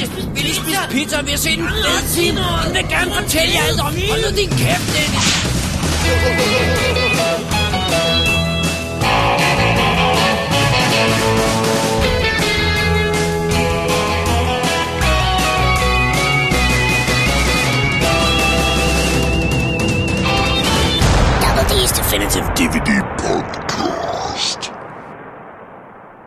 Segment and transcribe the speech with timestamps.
[0.00, 0.34] min mors garage.
[0.34, 2.40] Vi lige spise pizza, vi har set en fed time.
[2.40, 3.94] Han vil gerne fortælle jer alt om.
[4.10, 5.42] Hold nu din kæft, Dennis.
[21.98, 23.61] Definitive DVD Podcast.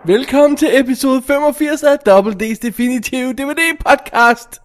[0.07, 4.61] Velkommen til episode 85 af Double D's Definitive DVD podcast.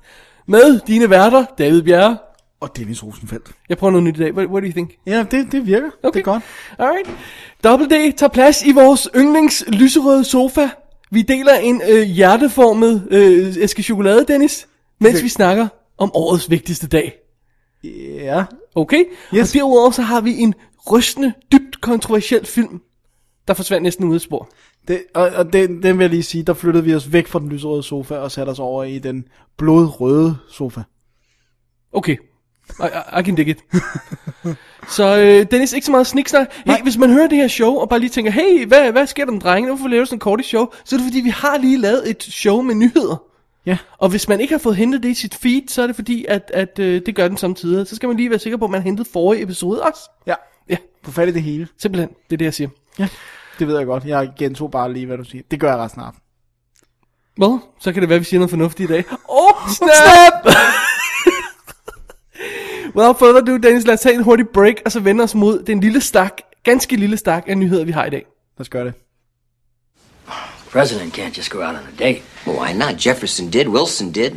[0.46, 2.18] Med dine værter, David Bjerre.
[2.60, 3.50] Og Dennis Rosenfeldt.
[3.68, 4.34] Jeg prøver noget nyt i dag.
[4.34, 4.90] What, what do you think?
[5.06, 5.90] Ja, det, det virker.
[6.02, 6.18] Okay.
[6.20, 6.42] Det er godt.
[6.78, 7.10] Alright.
[7.64, 10.68] Double D tager plads i vores yndlings lyserøde sofa.
[11.10, 14.68] Vi deler en øh, hjerteformet øh, æske chokolade, Dennis,
[15.00, 15.22] mens Okay.
[15.22, 17.12] vi snakker om årets vigtigste dag.
[18.24, 18.44] Ja.
[18.74, 19.04] Okay?
[19.34, 19.50] Yes.
[19.50, 20.54] Og derudover så har vi en
[20.92, 22.80] rystende, dybt kontroversiel film,
[23.50, 24.48] der forsvandt næsten ud af spor.
[24.88, 27.38] Det, og og den, den vil jeg lige sige, der flyttede vi os væk fra
[27.38, 29.24] den lyserøde sofa og satte os over i den
[29.58, 30.80] blodrøde sofa.
[31.92, 32.16] Okay.
[32.80, 32.82] I,
[33.16, 33.58] I, I can dig it.
[34.96, 36.46] så øh, Dennis, ikke så meget sniksnak.
[36.52, 36.80] Hey, Nej.
[36.82, 39.32] hvis man hører det her show, og bare lige tænker, hey, hvad, hvad sker der
[39.32, 39.74] med drengene?
[39.74, 40.66] Hvorfor laver du sådan en kort show?
[40.84, 43.22] Så er det fordi, vi har lige lavet et show med nyheder.
[43.66, 43.78] Ja.
[43.98, 46.24] Og hvis man ikke har fået hentet det i sit feed, så er det fordi,
[46.28, 47.86] at, at øh, det gør den samtidig.
[47.86, 50.00] Så skal man lige være sikker på, at man hentede forrige episode også.
[50.26, 50.34] Ja.
[50.68, 51.68] Ja, Få fat i det hele.
[51.78, 52.08] simpelthen.
[52.08, 52.68] Det er det, jeg siger.
[52.98, 53.08] Ja.
[53.60, 54.04] Det ved jeg godt.
[54.04, 55.42] Jeg gentog bare lige, hvad du siger.
[55.50, 56.22] Det gør jeg resten af aftenen.
[57.36, 57.58] Hvad?
[57.80, 59.04] Så kan det være, at vi siger noget fornuftigt i dag.
[59.28, 60.54] Oh, snap!
[62.94, 65.62] Without further ado, Dennis, lad os tage en hurtig break, og så vende os mod
[65.62, 68.26] den lille stak, ganske lille stak af nyheder, vi har i dag.
[68.58, 68.94] Lad os gøre det.
[70.70, 72.22] President can't just go out on a date.
[72.46, 73.06] Well, why not?
[73.06, 73.66] Jefferson did.
[73.66, 74.32] Wilson did.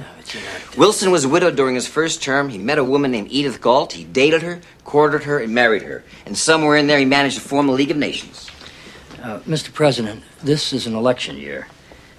[0.77, 2.49] Wilson was widowed during his first term.
[2.49, 3.93] He met a woman named Edith Galt.
[3.93, 6.03] He dated her, courted her, and married her.
[6.25, 8.52] And somewhere in there, he managed to form the League of Nations.
[9.23, 9.73] Uh, Mr.
[9.73, 11.67] President, this is an election year.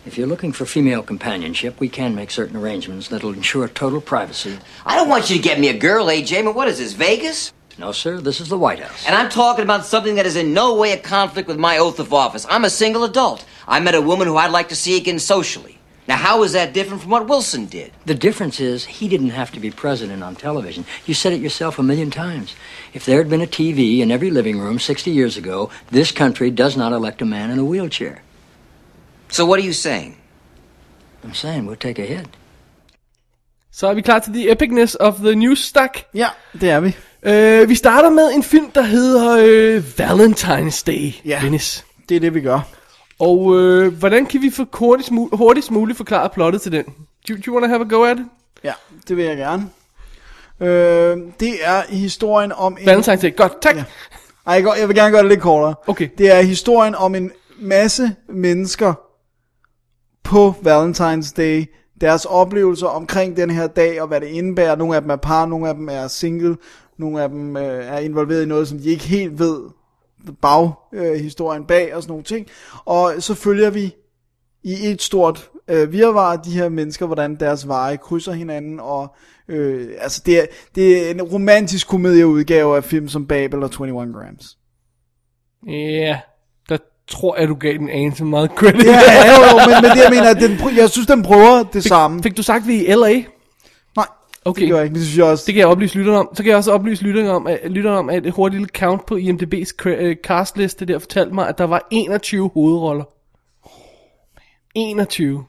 [0.07, 4.57] If you're looking for female companionship, we can make certain arrangements that'll ensure total privacy.
[4.87, 6.43] I don't want you to get me a girl, AJ.
[6.43, 7.53] Mean, what is this, Vegas?
[7.77, 9.05] No, sir, this is the White House.
[9.07, 11.99] And I'm talking about something that is in no way a conflict with my oath
[11.99, 12.47] of office.
[12.49, 13.45] I'm a single adult.
[13.69, 15.74] I met a woman who I'd like to see again socially.
[16.07, 17.91] Now, how is that different from what Wilson did?
[18.05, 20.85] The difference is he didn't have to be president on television.
[21.07, 22.55] You said it yourself a million times.
[22.93, 26.51] If there had been a TV in every living room 60 years ago, this country
[26.51, 28.23] does not elect a man in a wheelchair.
[29.29, 30.17] So, what are you saying?
[31.25, 32.27] I'm saying we'll take a hit.
[33.73, 36.05] Så er vi klar til the epicness of the news stack.
[36.15, 36.29] Ja,
[36.61, 36.97] det er vi.
[37.27, 41.39] Uh, vi starter med en film, der hedder uh, Valentine's Day, Ja.
[41.43, 41.85] Dennis.
[42.09, 42.61] Det er det, vi gør.
[43.19, 46.85] Og uh, hvordan kan vi for hurtigst, mul- hurtigst muligt forklare plottet til den?
[47.29, 48.27] Do, do you want to have a go at it?
[48.65, 48.73] Ja,
[49.09, 49.71] det vil jeg gerne.
[50.61, 52.89] Øh, det er historien om en...
[52.89, 53.77] Valentine's Day, godt, tak.
[53.77, 53.85] Ja.
[54.47, 55.75] Ej, jeg, jeg vil gerne gøre det lidt kortere.
[55.87, 56.09] Okay.
[56.19, 57.31] Det er historien om en
[57.61, 58.95] masse mennesker
[60.23, 61.65] på Valentine's Day,
[62.01, 64.77] deres oplevelser omkring den her dag, og hvad det indebærer.
[64.77, 66.57] Nogle af dem er par, nogle af dem er single,
[66.99, 69.61] nogle af dem øh, er involveret i noget, som de ikke helt ved
[70.33, 72.47] baghistorien historien bag og sådan nogle ting.
[72.85, 73.95] Og så følger vi
[74.63, 79.15] i et stort øh, virvar de her mennesker, hvordan deres veje krydser hinanden, og
[79.49, 84.13] øh, altså det er, det er en romantisk komedieudgave af film som Babel og 21
[84.13, 84.59] Grams.
[85.69, 86.21] Ja,
[86.69, 88.85] der tror jeg, du gav den anelse meget credit.
[88.85, 90.37] Ja, jo, jo, men, men det jeg mener, at
[90.71, 92.23] den, jeg synes, den prøver det samme.
[92.23, 93.34] Fik du sagt, vi er i L.A.?
[94.45, 94.61] Nej, Okay.
[94.63, 94.95] det gør jeg ikke.
[94.95, 95.45] Det synes jeg også.
[95.47, 96.29] Det kan jeg oplyse lytterne om.
[96.35, 99.07] Så kan jeg også oplyse lytterne om, at, lytterne om, at et hurtigt lille count
[99.07, 103.05] på IMDb's øh, castliste der fortalte mig, at der var 21 hovedroller.
[104.75, 105.45] 21.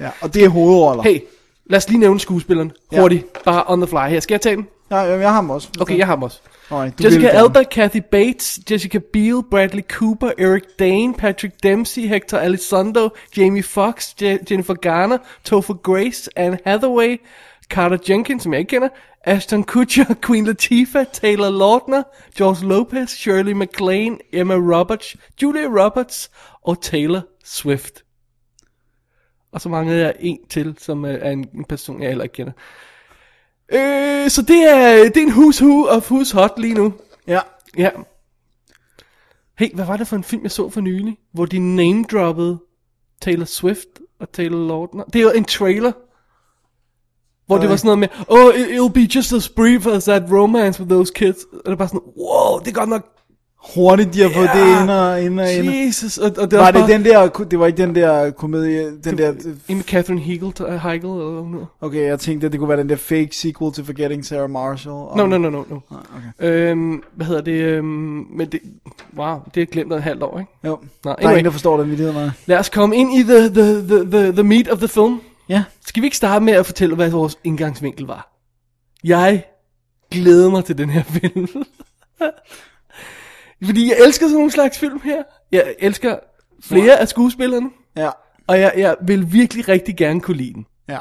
[0.00, 1.02] Ja, og det er hovedroller.
[1.02, 1.20] Hey,
[1.66, 2.72] lad os lige nævne skuespilleren.
[2.92, 3.00] Ja.
[3.00, 3.42] Hurtigt.
[3.44, 4.20] Bare on the fly her.
[4.20, 4.64] Skal jeg tage dem?
[4.90, 5.68] Ja, jeg, har dem også.
[5.80, 6.40] Okay, jeg har dem også.
[6.70, 7.26] Du Jessica.
[7.28, 14.14] Alba, Kathy Bates, Jessica Biel, Bradley Cooper, Eric Dane, Patrick Dempsey, Hector Elizondo, Jamie Foxx,
[14.22, 17.20] Je- Jennifer Garner, Topher Grace, Anne Hathaway,
[17.70, 18.88] Carter Jenkins, som jeg ikke kender,
[19.24, 22.02] Ashton Kutcher, Queen Latifah, Taylor Lautner,
[22.38, 26.30] George Lopez, Shirley MacLaine, Emma Roberts, Julia Roberts
[26.62, 28.04] og Taylor Swift.
[29.52, 32.34] Og så manglede jeg en til, som øh, er en en person, jeg heller ikke
[32.34, 32.52] kender.
[33.72, 36.94] Øh, så det er, det er en who's who of who's hot lige nu.
[37.26, 37.40] Ja,
[37.78, 37.90] Ja.
[39.58, 41.18] Hey, hvad var det for en film, jeg så for nylig?
[41.32, 42.58] Hvor de name-droppede
[43.20, 43.88] Taylor Swift
[44.20, 45.04] og Taylor Lautner.
[45.04, 45.92] Det er jo en trailer.
[47.46, 50.22] Hvor det var sådan noget med, oh, it, it'll be just as brief as that
[50.32, 51.36] romance with those kids.
[51.52, 53.06] Og det er bare sådan, wow, det er godt nok
[53.74, 54.60] hurtigt de har fået Ja.
[54.76, 55.86] det ind og ind og ind.
[55.86, 58.30] Jesus, og, og det Var var det bare, den der, det var ikke den der
[58.30, 59.30] komedie, den der,
[59.68, 60.52] En med Catherine Hegel,
[60.82, 63.72] Heigl, eller hvad hun okay, jeg tænkte, at det kunne være den der fake sequel
[63.72, 64.92] til Forgetting Sarah Marshall.
[64.96, 65.76] og- No, no, no, no, no.
[65.90, 66.70] okay.
[66.70, 67.52] Øhm, hvad hedder det?
[67.52, 67.86] Øhm,
[68.36, 68.60] men det,
[69.18, 70.50] wow, det er glemt en halvt år, ikke?
[70.64, 71.32] Jo, Nå, der er anyway.
[71.32, 72.30] ingen, der forstår den vidighed, nej.
[72.46, 75.20] Lad os komme ind i the, the, the, the, the meat of the film.
[75.48, 78.32] Ja, Skal vi ikke starte med at fortælle, hvad vores indgangsvinkel var?
[79.04, 79.44] Jeg
[80.10, 81.48] glæder mig til den her film.
[83.66, 85.22] Fordi jeg elsker sådan nogle slags film her.
[85.52, 86.16] Jeg elsker
[86.62, 87.70] flere af skuespillerne.
[87.96, 88.10] ja,
[88.46, 90.66] Og jeg, jeg vil virkelig rigtig gerne kunne lide den.
[90.88, 90.98] ja.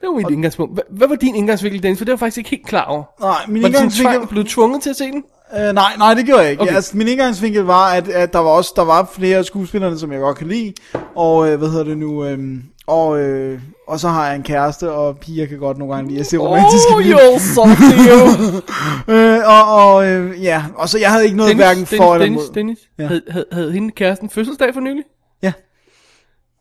[0.00, 0.74] Det var mit indgangspunkt.
[0.74, 1.98] Hvad, hvad var din indgangsvinkel, Dennis?
[1.98, 3.04] For det var jeg faktisk ikke helt klar over.
[3.20, 4.14] Nej, min Var indgangsvinkel...
[4.16, 5.24] tvang, blev tvunget til at se den?
[5.56, 6.62] Øh, nej, nej, det gjorde jeg ikke.
[6.62, 6.74] Okay.
[6.74, 10.12] Altså, min indgangsvinkel var, at, at der var også der var flere af skuespillerne, som
[10.12, 10.72] jeg godt kan lide.
[11.14, 12.24] Og øh, hvad hedder det nu?
[12.24, 12.38] Øh,
[12.86, 16.20] og, øh, og så har jeg en kæreste, og piger kan godt nogle gange lide
[16.20, 17.16] at se romantiske Oh, film.
[17.18, 19.14] you're salty, you.
[19.14, 22.14] Øh, og, og øh, ja, og så jeg havde ikke noget Dennis, hverken Dennis, for
[22.14, 22.54] eller Dennis, mod.
[22.54, 23.06] Dennis, Ja.
[23.06, 25.04] havde, havde, havde hende kæresten fødselsdag for nylig?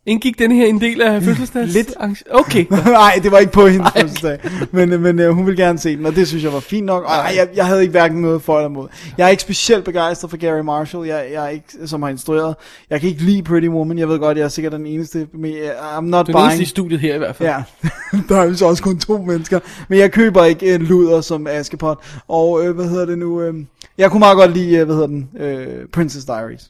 [0.05, 1.73] Indgik den her en del af fødselsdags?
[1.73, 1.93] Lidt.
[2.31, 2.65] Okay.
[2.85, 4.39] Nej, det var ikke på hendes fødselsdag.
[4.71, 6.85] Men, øh, men øh, hun ville gerne se den, og det synes jeg var fint
[6.85, 7.03] nok.
[7.03, 8.87] Og ej, jeg, jeg havde ikke hverken noget for eller mod.
[9.17, 12.55] Jeg er ikke specielt begejstret for Gary Marshall, jeg, jeg er ikke, som har instrueret.
[12.89, 13.97] Jeg kan ikke lide Pretty Woman.
[13.99, 15.27] Jeg ved godt, jeg er sikkert den eneste.
[15.33, 16.61] Men jeg- I'm not er den eneste buying.
[16.61, 17.49] i studiet her i hvert fald.
[17.49, 17.63] Ja,
[18.29, 19.59] der er jo så også kun to mennesker.
[19.87, 21.97] Men jeg køber ikke en luder som Askepot.
[22.27, 23.41] Og øh, hvad hedder det nu?
[23.41, 23.53] Øh,
[23.97, 25.29] jeg kunne meget godt lide, øh, hvad hedder den?
[25.39, 26.69] Øh, Princess Diaries.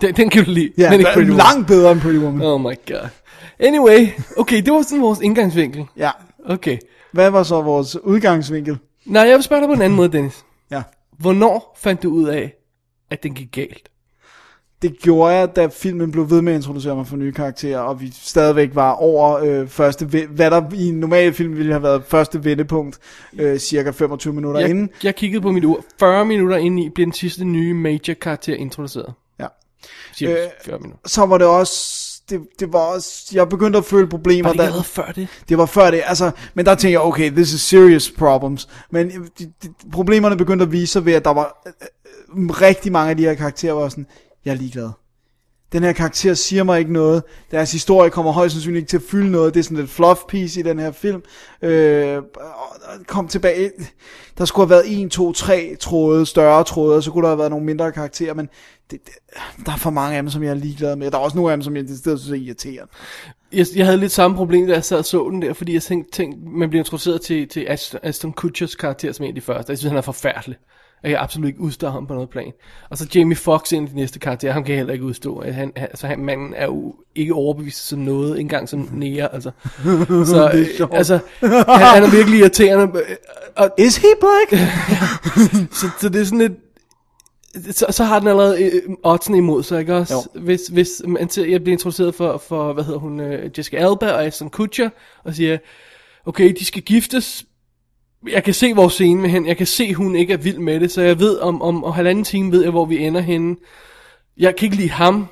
[0.00, 0.70] Den, den kan du lide.
[0.78, 1.54] Ja, men ikke den Pretty er Woman.
[1.54, 2.46] langt bedre end Pretty Woman.
[2.46, 3.08] Oh my god.
[3.58, 4.06] Anyway,
[4.36, 5.84] okay, det var sådan vores indgangsvinkel.
[5.96, 6.10] Ja.
[6.46, 6.78] Okay.
[7.12, 8.78] Hvad var så vores udgangsvinkel?
[9.06, 10.44] Nej, jeg vil spørge dig på en anden måde, Dennis.
[10.70, 10.82] Ja.
[11.18, 12.52] Hvornår fandt du ud af,
[13.10, 13.88] at den gik galt?
[14.82, 18.00] Det gjorde jeg, da filmen blev ved med at introducere mig for nye karakterer, og
[18.00, 22.02] vi stadigvæk var over øh, første, hvad der i en normal film ville have været
[22.08, 22.98] første vendepunkt,
[23.38, 24.90] øh, cirka 25 minutter Jeg, inden.
[25.04, 25.84] jeg kiggede på mit ur.
[25.98, 29.12] 40 minutter ind i bliver den sidste nye major karakter introduceret.
[29.40, 29.46] Ja.
[30.14, 31.08] Cirka Øh, 40 minutter.
[31.08, 34.48] Så var det også, det, det var også, jeg begyndte at føle problemer.
[34.48, 35.28] Var det allerede før det?
[35.48, 38.68] Det var før det, altså, men der tænkte jeg, okay, this is serious problems.
[38.90, 41.72] Men øh, de, de, problemerne begyndte at vise sig ved, at der var øh,
[42.42, 44.06] øh, rigtig mange af de her karakterer, var sådan,
[44.44, 44.90] jeg er ligeglad.
[45.72, 47.22] Den her karakter siger mig ikke noget.
[47.50, 49.54] Deres historie kommer højst sandsynligt ikke til at fylde noget.
[49.54, 51.22] Det er sådan lidt fluff piece i den her film.
[51.62, 52.22] Øh,
[53.06, 53.70] kom tilbage.
[54.38, 57.38] Der skulle have været en, to, tre tråde, større tråde, og så kunne der have
[57.38, 58.48] været nogle mindre karakterer, men
[58.90, 59.14] det, det,
[59.66, 61.10] der er for mange af dem, som jeg er ligeglad med.
[61.10, 62.92] Der er også nogle af dem, som jeg det synes er irriterende.
[63.52, 65.82] Jeg, jeg havde lidt samme problem, da jeg sad og så den der, fordi jeg
[65.82, 69.40] tænkte, tænkte man bliver introduceret til, til Aston, Aston Kutchers karakter som en af de
[69.40, 69.70] første.
[69.70, 70.56] Jeg synes, han er forfærdelig.
[71.02, 72.52] Jeg kan absolut ikke udstå ham på noget plan.
[72.90, 75.42] Og så Jamie Foxx en af de næste karakterer, ham kan jeg heller ikke udstå.
[75.42, 79.34] Han, han, altså, han, manden er jo ikke overbevist som noget, ikke engang som nære,
[79.34, 79.50] altså.
[80.08, 80.94] Så, Det er øh, sjovt.
[80.94, 82.98] altså, han, han er virkelig irriterende.
[82.98, 83.16] øh,
[83.56, 84.62] Og, Is he black?
[85.80, 86.52] så, så det er sådan lidt,
[87.76, 90.14] så, så har den allerede øh, oddsen imod sig, ikke også?
[90.34, 90.40] Jo.
[90.40, 93.20] Hvis, hvis man ser, jeg bliver introduceret for, for hvad hedder hun,
[93.58, 94.90] Jessica Alba og Aston Kutcher,
[95.24, 95.58] og siger,
[96.26, 97.44] okay, de skal giftes,
[98.28, 100.80] jeg kan se vores scene med hende, jeg kan se, hun ikke er vild med
[100.80, 103.56] det, så jeg ved, om, om, om halvanden time ved jeg, hvor vi ender henne.
[104.38, 105.26] Jeg kan ikke lide ham.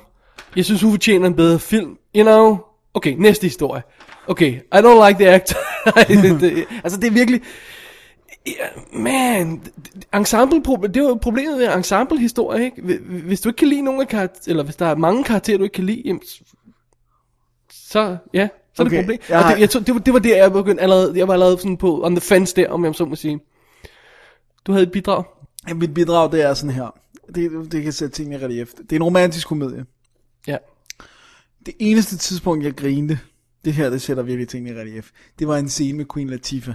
[0.55, 1.97] Jeg synes, hun fortjener en bedre film.
[2.15, 2.57] You know?
[2.93, 3.81] Okay, næste historie.
[4.27, 5.57] Okay, I don't like the actor.
[6.07, 7.41] det, det, altså, det er virkelig...
[8.93, 9.61] Man,
[10.15, 12.81] ensemble det er jo problemet med ensemble-historie, ikke?
[13.25, 15.63] Hvis- du ikke kan lide nogen af karakter, eller hvis der er mange karakterer, du
[15.63, 16.21] ikke kan lide, jamen,
[17.71, 19.19] så, ja, så er det et problem.
[19.29, 21.57] jeg Og det, jeg, det, var, det var det, jeg begyndte allerede, jeg var allerede
[21.57, 23.39] sådan på on the fence der, om jeg så må sige.
[24.65, 25.23] Du havde et bidrag?
[25.67, 26.99] Ja, Mit bidrag, det er sådan her.
[27.35, 28.69] Det, det kan sætte tingene i relief.
[28.73, 29.85] Det er en romantisk komedie.
[30.47, 30.57] Ja.
[31.65, 33.19] Det eneste tidspunkt, jeg grinte,
[33.65, 35.09] det her, det sætter virkelig tingene i relief.
[35.39, 36.73] Det var en scene med Queen Latifah.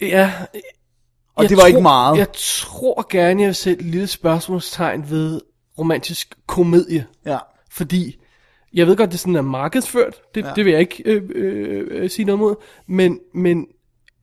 [0.00, 0.32] Ja,
[1.34, 2.18] Og jeg det var tror, ikke meget.
[2.18, 5.40] Jeg tror gerne, jeg vil sætte et lille spørgsmålstegn ved
[5.78, 7.06] romantisk komedie.
[7.26, 7.38] Ja.
[7.70, 8.21] Fordi,
[8.74, 10.50] jeg ved godt, det sådan er markedsført, det, ja.
[10.56, 12.54] Det vil jeg ikke øh, øh, øh, sige noget mod,
[12.88, 13.66] men, men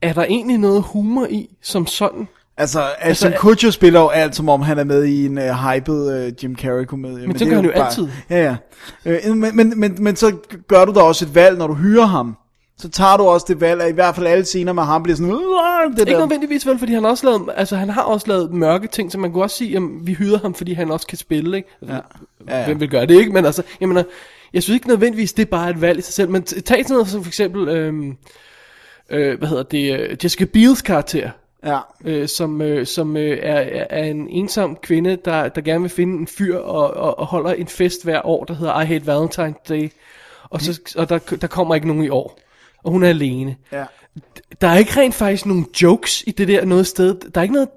[0.02, 2.28] er der egentlig noget humor i, som sådan?
[2.56, 6.26] Altså, Ashton Kutcher spiller jo alt, som om han er med i en uh, hyped
[6.26, 7.26] uh, Jim Carrey-komedie.
[7.26, 8.08] Men, det gør han jo altid.
[8.30, 8.56] Ja,
[9.04, 9.20] ja.
[9.28, 10.36] Øh, men, men, men, men så
[10.68, 12.36] gør du da også et valg, når du hyrer ham.
[12.78, 15.16] Så tager du også det valg, at i hvert fald alle scener med ham bliver
[15.16, 15.32] sådan...
[15.32, 15.40] "Uh,
[15.92, 16.18] Det Ikke der.
[16.18, 19.32] nødvendigvis vel, fordi han også lavet, altså han har også lavet mørke ting, så man
[19.32, 21.68] kunne også sige, at vi hyrede ham, fordi han også kan spille, ikke?
[21.82, 22.00] Altså, Ja.
[22.54, 22.64] Ja, ja.
[22.66, 23.32] Hvem vil gøre det, ikke?
[23.32, 24.02] Men altså, jeg mener,
[24.52, 26.84] jeg synes ikke nødvendigvis, det er bare et valg i sig selv, men tag sådan
[26.94, 28.16] noget som for eksempel, øhm,
[29.10, 31.30] øh, hvad hedder det, øh, Jessica Biels karakter,
[31.66, 31.78] Ja.
[32.04, 35.90] øh, som, øh, som øh, er, er, er en ensom kvinde, der, der gerne vil
[35.90, 39.04] finde en fyr og, og, og holder en fest hver år, der hedder I Hate
[39.14, 39.90] Valentine's Day,
[40.50, 42.38] og, så, og der, der kommer ikke nogen i år,
[42.84, 43.56] og hun er alene.
[43.72, 43.84] ja.
[44.60, 47.14] Der er ikke rent faktisk nogen jokes i det der noget sted.
[47.34, 47.68] Der er ikke noget...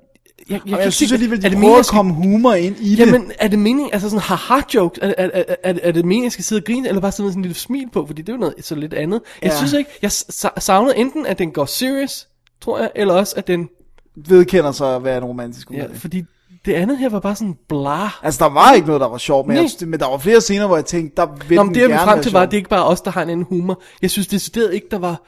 [0.50, 2.90] jeg, Jeg, jeg kan synes alligevel, de det prøver at jeg komme humor ind i
[2.96, 3.00] det.
[3.00, 6.24] Jamen, er det meningen, altså sådan haha jokes, er, er, er, er, er det meningen,
[6.24, 8.22] jeg skal sidde og grine, eller bare sidde med sådan en lille smil på, fordi
[8.22, 9.22] det er jo noget så lidt andet.
[9.42, 9.58] Jeg Ja.
[9.58, 12.28] synes ikke, jeg sa- savnede enten, at den går serious,
[12.62, 13.70] tror jeg, eller også, at den,
[14.16, 16.00] vedkender sig at være en romantisk ja, komedie.
[16.00, 16.24] fordi
[16.66, 18.10] det andet her var bare sådan bla.
[18.24, 20.68] Altså, der var ikke noget, der var sjovt, men, jeg, men der var flere scener,
[20.68, 22.86] hvor jeg tænkte, der vil Nå, men det gerne frem til var, det ikke bare
[22.86, 23.82] os, der har en anden humor.
[24.02, 25.22] Jeg synes decideret ikke, der var...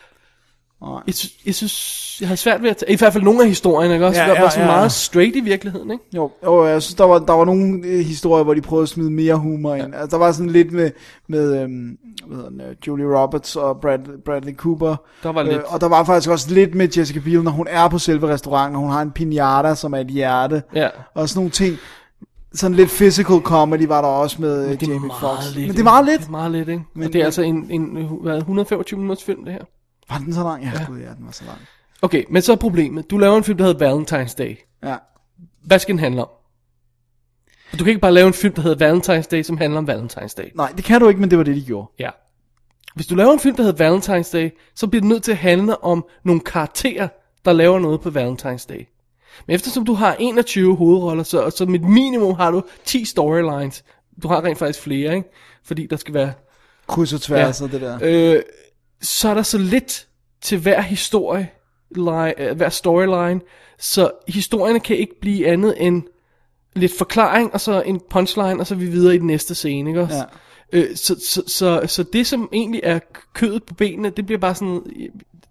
[1.08, 3.48] Jeg synes, jeg synes, jeg havde svært ved at tage, i hvert fald nogle af
[3.48, 4.20] historierne, ikke også?
[4.22, 4.78] Ja, Ja, der ja, var sådan ja, ja.
[4.78, 6.04] meget straight i virkeligheden, ikke?
[6.16, 8.90] Jo, jo, jeg synes, der var, der var nogle øh, historier, hvor de prøvede at
[8.90, 9.96] smide mere humor ind.
[9.96, 10.92] Altså, der var sådan lidt med,
[11.30, 14.96] med øhm, hvad hedder den, øh, Julie Roberts og Brad, Bradley Cooper.
[15.24, 15.62] Der var lidt.
[15.68, 18.76] og der var faktisk også lidt med Jessica Biel, når hun er på selve restauranten,
[18.76, 20.64] og hun har en pinata, som er et hjerte.
[20.76, 20.90] Ja.
[21.14, 21.78] Og sådan nogle ting.
[22.54, 25.56] Sådan lidt physical comedy var der også med øh, Jamie Foxx.
[25.56, 26.20] Men det er meget lidt.
[26.22, 26.84] Det er meget lidt, ikke?
[26.94, 29.62] Men- og det er altså en, en hvad, 125 minutters film, det her.
[30.10, 30.64] Var den så lang?
[30.64, 30.86] Ja, ja.
[30.88, 31.58] Gud, ja, den var så lang.
[32.02, 33.10] Okay, men så er problemet.
[33.10, 34.58] Du laver en film, der hedder Valentine's Day.
[34.84, 34.96] Ja.
[35.64, 36.30] Hvad skal den handle om?
[37.72, 40.34] Du kan ikke bare lave en film, der hedder Valentine's Day, som handler om Valentine's
[40.38, 40.50] Day.
[40.56, 41.92] Nej, det kan du ikke, men det var det, de gjorde.
[42.00, 42.10] Ja.
[42.96, 45.38] Hvis du laver en film, der hedder Valentine's Day, så bliver det nødt til at
[45.38, 47.08] handle om nogle karakterer,
[47.46, 48.88] der laver noget på Valentine's Day.
[49.48, 53.84] Men eftersom du har 21 hovedroller, så, så et minimum har du 10 storylines.
[54.24, 55.30] Du har rent faktisk flere, ikke?
[55.64, 56.34] Fordi der skal være...
[56.88, 58.00] Kryds og tværs og det der.
[58.02, 58.42] Øh,
[59.02, 60.08] så er der så lidt
[60.42, 61.50] til hver historie,
[61.96, 63.42] line, øh, hver storyline,
[63.80, 66.04] så historierne kan ikke blive andet end
[66.76, 69.90] lidt forklaring, og så en punchline, og så er vi videre i den næste scene,
[69.90, 70.18] ikke også?
[70.74, 70.80] Ja.
[70.80, 73.00] Øh, så, så, så, så det, som egentlig er
[73.34, 74.82] kødet på benene, det bliver bare sådan,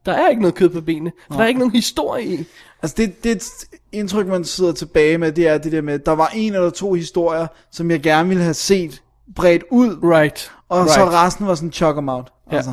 [0.06, 2.44] der er ikke noget kød på benene, for der er ikke nogen historie i.
[2.82, 3.52] Altså det, det
[3.92, 6.92] indtryk, man sidder tilbage med, det er det der med, der var en eller to
[6.92, 9.02] historier, som jeg gerne ville have set
[9.36, 10.52] bredt ud, Right.
[10.68, 10.90] og right.
[10.90, 12.32] så resten var sådan chuck em out.
[12.50, 12.56] Ja.
[12.56, 12.72] Altså,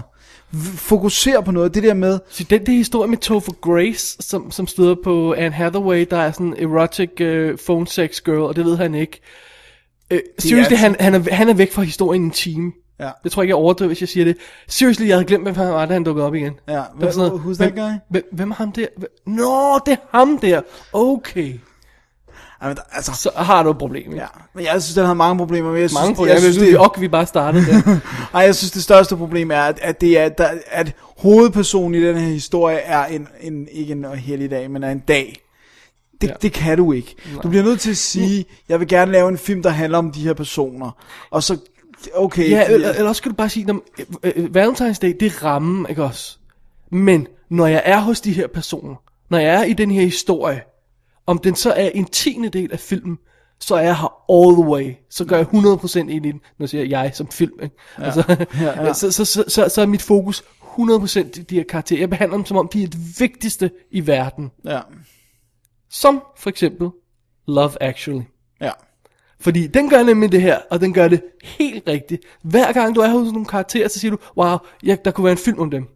[0.54, 1.74] v- fokuser på noget.
[1.76, 5.52] Det der med, Så den der historie med Topher Grace, som, som støder på Anne
[5.56, 9.22] Hathaway, der er sådan en erotic uh, phone sex girl, og det ved han ikke.
[10.14, 12.72] Uh, seriously, er- han, han, er, han er væk fra historien i en time.
[13.00, 13.10] Ja.
[13.24, 14.38] Det tror jeg ikke, jeg overdriver, hvis jeg siger det.
[14.68, 16.54] Seriously, jeg havde glemt, hvem han var, da han dukkede op igen.
[16.68, 17.92] ja, Det var sådan noget, who's that hvem, guy?
[18.10, 18.86] Hvem, hvem er ham der?
[18.98, 20.62] Hvem- Nå, det er ham der.
[20.94, 21.54] Okay.
[22.62, 24.04] Ej, men, der- altså, Så har du et problem.
[24.12, 24.16] Ikke?
[24.16, 24.26] ja.
[24.54, 25.72] Men jeg synes, den har mange problemer.
[25.72, 26.34] Men jeg Mange synes, problemer.
[26.34, 28.00] Jeg synes, det, det, det, vi bare startede der.
[28.36, 32.08] ej, jeg synes, det største problem er, at, at, det er, der, at hovedpersonen i
[32.08, 35.42] den her historie er en, en ikke en heldig dag, men er en dag.
[36.22, 36.34] Det, Ja.
[36.42, 37.16] det kan du ikke.
[37.44, 40.12] Du bliver nødt til at sige, jeg vil gerne lave en film, der handler om
[40.12, 40.92] de her personer.
[41.32, 41.58] Og så,
[42.16, 42.50] okay.
[42.50, 43.68] ja, eller, eller også skal du bare sige,
[44.24, 46.38] at Valentine's Day, det er rammen, ikke også?
[46.92, 48.96] Men når jeg er hos de her personer,
[49.30, 50.62] når jeg er i den her historie,
[51.32, 53.18] om den så er en tiende del af filmen,
[53.60, 54.94] så er jeg her all the way.
[55.10, 57.60] Så gør jeg 100% ind i den, når jeg siger jeg som film.
[57.64, 57.76] Ikke?
[58.00, 58.04] Ja.
[58.04, 58.94] Altså, ja, ja.
[59.00, 62.00] Så, så, så, så, så er mit fokus 100% de, de her karakterer.
[62.00, 64.52] Jeg behandler dem som om, de er det vigtigste i verden.
[64.66, 64.80] Ja,
[65.90, 66.90] Som for eksempel
[67.48, 68.22] Love Actually.
[68.62, 68.72] ja.
[69.40, 72.24] Fordi den gør nemlig det her, og den gør det helt rigtigt.
[72.44, 75.32] Hver gang du er hos nogle karakterer, så siger du, wow, ja, der kunne være
[75.32, 75.88] en film om dem.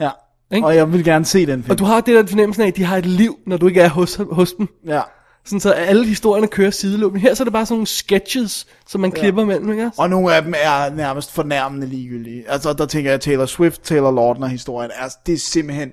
[0.00, 0.10] Ja.
[0.54, 0.66] Ikke?
[0.66, 1.70] Og jeg vil gerne se den film.
[1.70, 3.80] Og du har det der fornemmelse af, at de har et liv, når du ikke
[3.80, 4.68] er hos, hos dem.
[4.86, 5.00] Ja.
[5.44, 7.20] Sådan så alle historierne kører sideløbende.
[7.20, 9.46] Her så er det bare sådan nogle sketches, som man klipper ja.
[9.46, 9.90] mellem, ikke?
[9.98, 12.44] Og nogle af dem er nærmest fornærmende ligegyldige.
[12.48, 14.90] Altså, der tænker jeg Taylor Swift, Taylor Lautner historien.
[15.00, 15.92] Altså, det er simpelthen...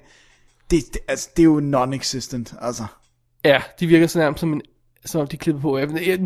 [0.72, 2.84] Det, det, altså, det er jo non-existent, altså.
[3.46, 4.62] Ja, de virker så nærmest som en
[5.06, 5.80] som om de klipper på.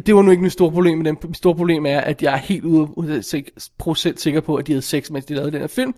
[0.06, 1.18] Det var nu ikke mit store problem med dem.
[1.24, 3.24] Mit store problem er, at jeg er helt ude
[3.78, 5.96] procent sikker på, at de havde sex, mens de lavede den her film.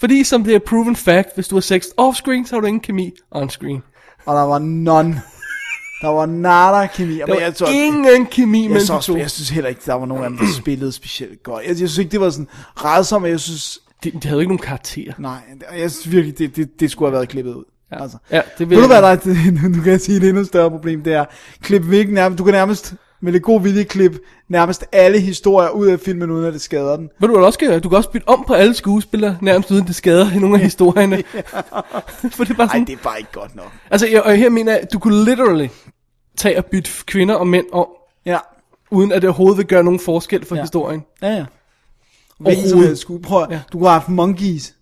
[0.00, 2.80] Fordi som det er proven fact, hvis du har sex off-screen, så har du ingen
[2.80, 3.80] kemi on-screen.
[4.26, 5.22] Og der var none.
[6.02, 7.14] Der var nada kemi.
[7.14, 9.16] Der var jeg, tror, ingen kemi jeg, mellem så, to.
[9.16, 11.62] jeg synes heller ikke, der var nogen af dem, der spillede specielt godt.
[11.62, 13.78] Jeg, jeg synes ikke, det var sådan rædsomt, men jeg synes...
[14.04, 15.12] De, de havde ikke nogen karakter.
[15.18, 15.38] Nej,
[15.78, 17.64] jeg synes virkelig, det, det, det skulle have været klippet ud.
[17.92, 18.02] Ja.
[18.02, 18.18] Altså.
[18.30, 20.70] Ja, det vil Ved du hvad, der er, nu kan jeg sige, et endnu større
[20.70, 21.24] problem, det er,
[21.62, 25.86] klip væk nærmest, du kan nærmest med lidt god vilje klip nærmest alle historier ud
[25.86, 27.10] af filmen, uden at det skader den.
[27.20, 27.78] Ved du du også gøre?
[27.80, 30.60] Du kan også bytte om på alle skuespillere, nærmest uden det skader i nogle af
[30.62, 31.16] historierne.
[32.34, 33.72] For det er bare Nej, sådan, det er bare ikke godt nok.
[33.90, 35.68] altså, jeg, og her mener jeg, du kunne literally
[36.36, 37.86] tage og bytte kvinder og mænd om,
[38.26, 38.38] Ja,
[38.90, 40.62] uden at det overhovedet vil gøre nogen forskel for ja.
[40.62, 41.04] Historien.
[41.22, 41.44] ja, ja.
[42.40, 42.88] Hvilken som Overhovedet.
[42.88, 43.60] helst sku- Prøv, Ja.
[43.72, 44.74] du kunne have haft monkeys.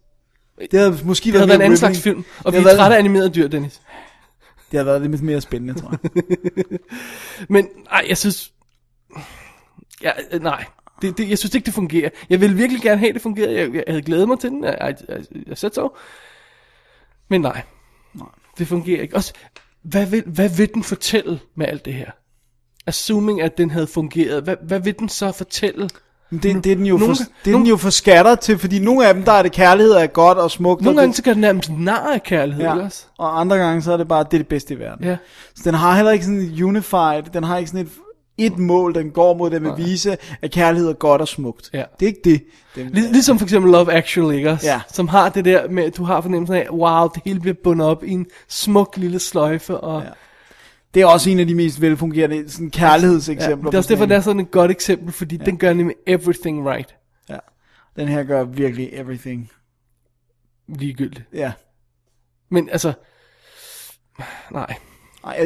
[0.71, 2.79] Det havde måske Det havde været en anden slags film, og Det vi er været-
[2.79, 3.81] trætte af animerede dyr, Dennis.
[4.71, 6.23] Det havde været lidt mere spændende, tror jeg.
[7.55, 8.53] Men nej, jeg synes...
[10.03, 10.65] Ja, øh, nej.
[11.03, 12.11] Det, det, jeg synes ikke, det fungerer.
[12.31, 13.59] Jeg ville virkelig gerne have, det fungerede.
[13.59, 14.65] Jeg, jeg havde glædet mig til den.
[14.65, 15.89] Jeg, jeg, jeg, jeg satte så.
[17.29, 17.63] Men nej.
[18.15, 18.29] nej.
[18.59, 19.17] Det fungerer ikke.
[19.17, 19.33] Også,
[19.83, 22.11] hvad vil, hvad vil den fortælle med alt det her?
[22.87, 24.43] Assuming, at den havde fungeret.
[24.43, 25.91] Hvad, hvad vil den så fortælle?
[26.31, 28.59] Men Det, det, er den jo nogle for, det er den jo for skatter til,
[28.59, 30.83] fordi nogle af dem, der er det kærlighed er godt og smukt.
[30.83, 32.85] Nogle og gange det, så kan den nærmest nar af kærlighed, ja.
[32.85, 33.05] også?
[33.19, 35.05] og andre gange, så er det bare, det er det bedste i verden.
[35.05, 35.17] Ja.
[35.57, 37.93] Så den har heller ikke sådan et unified, den har ikke sådan et,
[38.39, 41.71] et mål, den går mod, den vil vise, at kærlighed er godt og smukt.
[41.73, 41.83] Ja.
[42.01, 42.43] Det er ikke det.
[42.75, 44.67] Den, Lig, ligesom for eksempel Love Actually, ikke også?
[44.67, 44.81] Ja.
[44.93, 47.87] Som har det der med, at du har fornemmelsen af, wow, det hele bliver bundet
[47.87, 50.09] op i en smuk lille sløjfe, og Ja.
[50.97, 53.57] Det er også en af de mest velfungerende sådan kærlighedseksempler.
[53.57, 55.45] ja, det er også derfor, det er sådan et godt eksempel, fordi ja.
[55.45, 56.95] den gør nemlig everything right.
[57.29, 57.39] Ja.
[57.97, 59.51] Den her gør virkelig everything.
[60.69, 61.25] Ligegyldigt.
[61.33, 61.53] Ja.
[62.51, 62.93] Men altså,
[64.53, 64.75] nej.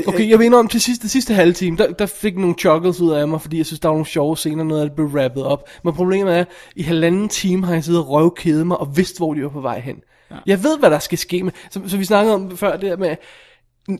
[0.06, 3.12] Okay, jeg vil indrømme, til sidste, sidste halve time, der, der fik nogle chuckles ud
[3.12, 5.44] af mig, fordi jeg synes, der var nogle sjove scener, noget af det blev rappet
[5.44, 5.68] op.
[5.84, 6.44] Men problemet er,
[6.76, 9.60] i halvanden time har jeg siddet og røvkædet mig, og vidst, hvor de var på
[9.60, 10.02] vej hen.
[10.30, 10.36] Ja.
[10.46, 12.96] Jeg ved, hvad der skal ske med, så, så vi snakkede om før, det der
[12.96, 13.16] med,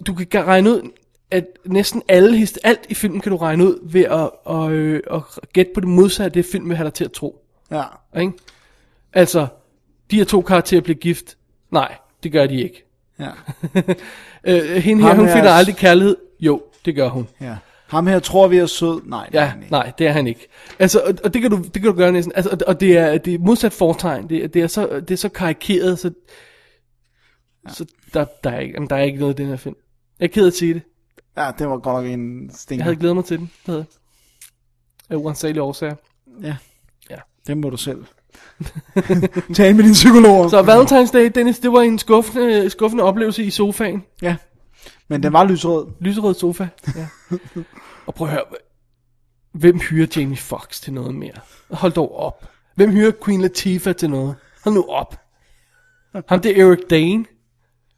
[0.07, 0.91] du kan regne ud,
[1.31, 5.01] at næsten alle, hist- alt i filmen kan du regne ud ved at, og, øh,
[5.11, 5.23] at
[5.53, 7.45] gætte på det modsatte, af det film vil have dig til at tro.
[7.71, 7.83] ja.
[8.21, 8.33] Ikke?
[9.13, 9.47] Altså,
[10.11, 11.37] de her to karakterer bliver gift.
[11.71, 12.85] Nej, det gør de ikke.
[13.19, 13.29] Ja.
[14.45, 16.17] Øh, hende her, Ham hun her finder er- aldrig kærlighed.
[16.41, 17.29] Jo, det gør hun.
[17.41, 17.57] ja.
[17.87, 19.01] Ham her tror vi er sød.
[19.05, 19.71] Nej, det er Ja, han ikke.
[19.73, 20.49] nej, det er han ikke.
[20.79, 22.33] Altså, og, og det kan du, det kan du gøre næsten.
[22.37, 24.29] Altså, og, og det er, det er modsat foretegn.
[24.29, 26.11] Det, er- det er så, det er så karikeret, så,
[27.69, 27.73] ja.
[27.73, 27.85] så
[28.15, 29.77] der, der, er ikke, jamen, der er ikke noget i den her film.
[30.21, 30.83] Jeg er ked af at sige det.
[31.37, 32.81] Ja, det var godt nok en stinker.
[32.81, 33.47] Jeg havde glædet mig til den.
[33.47, 35.17] Det havde jeg.
[35.17, 35.95] Af uansagelige årsager.
[36.43, 36.57] Ja.
[37.11, 37.17] Ja.
[37.47, 38.05] Det må du selv.
[39.55, 40.51] Tale med din psykolog.
[40.51, 44.05] Så Valentine's Day, Dennis, det var en skuffende, skuffende oplevelse i sofaen.
[44.23, 44.37] Ja.
[45.09, 45.87] Men den var lysrød.
[46.01, 46.69] Lyserød sofa.
[46.97, 47.07] Ja.
[48.07, 48.45] og prøv at høre.
[49.53, 51.33] Hvem hyrer Jamie Foxx til noget mere?
[51.71, 52.49] Hold dog op.
[52.75, 54.35] Hvem hyrer Queen Latifah til noget?
[54.65, 55.17] Hold nu op.
[56.29, 57.25] Ham det er Eric Dane,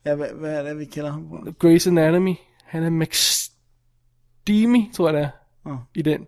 [0.07, 1.37] Ja, hvad, hvad er det, vi kender ham på?
[1.65, 2.35] Grey's Anatomy.
[2.73, 5.31] Han er McSteamy, tror jeg det er,
[5.71, 5.77] Åh.
[5.95, 6.27] i den.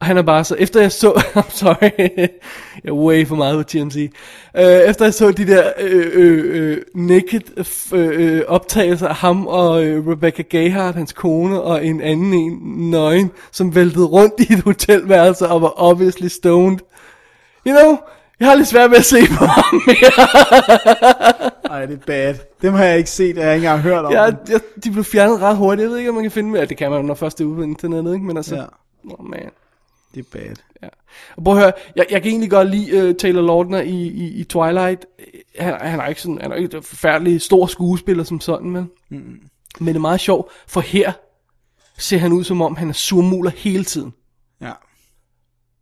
[0.00, 2.30] Og han er bare så, efter jeg så, I'm sorry, jeg
[2.84, 4.12] er way for meget på TMC.
[4.54, 7.40] Uh, efter jeg så de der øh, øh, øh, naked
[7.92, 12.90] øh, øh, optagelser af ham og øh, Rebecca Gayheart, hans kone, og en anden en,
[12.90, 16.78] nøgen, som væltede rundt i et hotelværelse og var obviously stoned.
[17.66, 17.96] You know,
[18.40, 20.26] jeg har lidt svært ved at se på ham mere.
[21.70, 22.34] Ej, det er bad.
[22.62, 24.12] Dem har jeg ikke set, jeg har ikke engang hørt om.
[24.12, 24.36] Ja, dem.
[24.48, 25.82] jeg, de blev fjernet ret hurtigt.
[25.82, 26.58] Jeg ved ikke, om man kan finde.
[26.58, 28.26] Ja, det kan man, når først det er ude på internettet, ikke?
[28.26, 28.64] Men altså, ja.
[29.04, 29.50] oh, man.
[30.14, 30.56] Det er bad.
[30.82, 30.88] Ja.
[31.36, 34.28] Og prøv at høre, jeg, jeg kan egentlig godt lide uh, Taylor Lautner i, i,
[34.40, 35.06] i Twilight.
[35.58, 38.90] Han, han er ikke sådan, han er ikke en forfærdelig stor skuespiller som sådan, men,
[39.08, 39.40] mm.
[39.78, 41.12] men det er meget sjovt, for her
[41.98, 44.12] ser han ud som om, han er surmuler hele tiden.
[44.60, 44.72] Ja.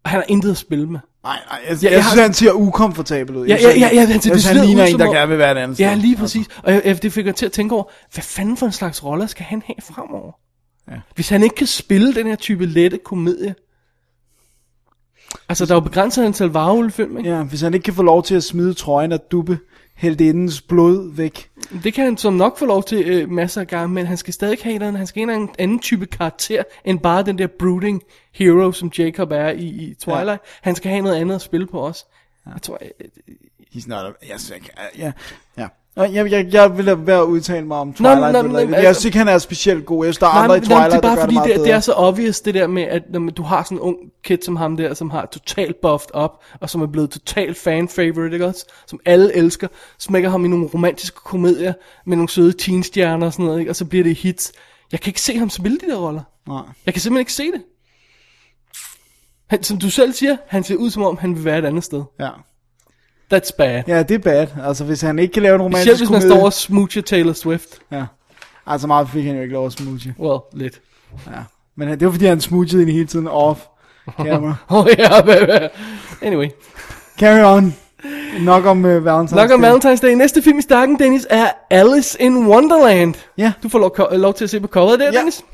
[0.04, 1.00] Og han har intet at spille med.
[1.22, 3.46] Nej, nej, jeg, Ja, jeg, jeg synes, har- han ser ukomfortabel ud.
[3.46, 5.80] Ja, ja, ja, ja, jeg synes, han ligner en, der gerne vil være et andet
[5.80, 6.02] Ja, sted.
[6.02, 6.46] lige præcis.
[6.62, 9.04] Og jeg, jeg, det fik jeg til at tænke over, hvad fanden for en slags
[9.04, 10.32] roller skal han have fremover?
[10.90, 10.96] Ja.
[11.14, 13.54] Hvis han ikke kan spille den her type lette komedie.
[15.48, 17.30] Altså, der er jo begrænset antal varulvefilm, ikke?
[17.30, 19.58] Ja, hvis han ikke kan få lov til at smide trøjen og duppe
[19.98, 21.50] heldindens blod væk.
[21.84, 24.34] Det kan han som nok få lov til øh, masser af gange, men han skal
[24.34, 28.72] stadig have en, han skal en anden type karakter, end bare den der brooding hero,
[28.72, 30.28] som Jacob er i, i Twilight.
[30.28, 30.36] Ja.
[30.62, 32.04] Han skal have noget andet at spille på også.
[32.46, 32.50] Ja.
[32.52, 33.06] Jeg tror, øh,
[33.74, 35.12] He's not a, jeg synes, ikke- ja,
[35.98, 38.20] Og Jeg, jeg, jeg vil lade være at udtale mig om Twilight.
[38.20, 40.04] nå, Nå, men- jeg men- synes ikke, han er specielt god.
[40.04, 41.56] Jeg synes, der er Nej, andre i men, nej, Twilight, det er bare fordi, det
[41.56, 43.80] det, det er så obvious det der med, at når man- du har sådan en
[43.82, 46.30] ung kid som ham der, som har totalt buffed op,
[46.60, 48.66] og som er blevet totalt fan favorite, ikke også?
[48.86, 51.72] Som alle elsker, smækker ham i nogle romantiske komedier
[52.06, 53.70] med nogle søde teenstjerner og sådan noget, ikke?
[53.72, 54.52] Og så bliver det hits.
[54.92, 56.22] Jeg kan ikke se ham spille de der roller.
[56.48, 56.62] Nej.
[56.86, 57.62] Jeg kan simpelthen ikke se det.
[59.46, 61.84] Han, som du selv siger, han ser ud som om, han vil være et andet
[61.84, 62.02] sted.
[62.20, 62.28] Ja.
[63.34, 63.82] That's bad.
[63.86, 64.46] ja, det er bad.
[64.66, 66.36] Altså, hvis han ikke kan lave en romantisk Selv hvis man komedie...
[66.38, 67.68] står og smoocher Taylor Swift.
[67.92, 68.04] Ja.
[68.66, 70.14] Altså, meget fik han jo ikke lov at smooche.
[70.18, 70.80] Well, lidt.
[71.26, 71.32] Ja.
[71.76, 73.60] Men det var fordi, han smoochede hende hele tiden off
[74.16, 74.54] camera.
[74.68, 75.68] Oh ja, baby.
[76.22, 76.48] Anyway.
[77.18, 77.74] Carry on.
[78.40, 79.64] Nok om uh, Valentine's Nok om.
[79.64, 80.12] Valentine's Day.
[80.12, 83.14] Næste film i stakken, Dennis, er Alice in Wonderland.
[83.38, 83.52] Ja.
[83.62, 85.18] Du får lov, lov til at se på coveret der, Ja.
[85.18, 85.44] Dennis.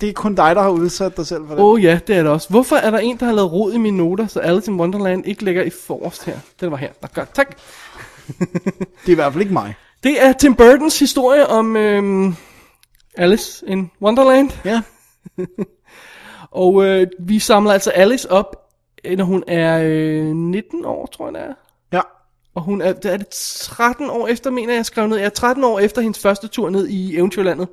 [0.00, 1.62] Det er kun dig, der har udsat dig selv for det.
[1.62, 2.50] Åh oh, ja, det er det også.
[2.50, 5.26] Hvorfor er der en, der har lavet rod i mine noter, så Alice in Wonderland
[5.26, 6.38] ikke ligger i forrest her?
[6.60, 6.90] Den var her.
[7.02, 7.34] Nå, godt.
[7.34, 7.56] Tak.
[9.02, 9.74] Det er i hvert fald ikke mig.
[10.02, 12.34] Det er Tim Burtons historie om øhm,
[13.14, 14.50] Alice in Wonderland.
[14.64, 14.82] Ja.
[16.50, 18.56] Og øh, vi samler altså Alice op,
[19.04, 21.54] øh, når hun er øh, 19 år, tror jeg det er.
[21.92, 22.00] Ja.
[22.54, 25.16] Og hun er, det er det 13 år efter, mener jeg, skrev ned.
[25.16, 27.68] Jeg er 13 år efter hendes første tur ned i Eventyrlandet.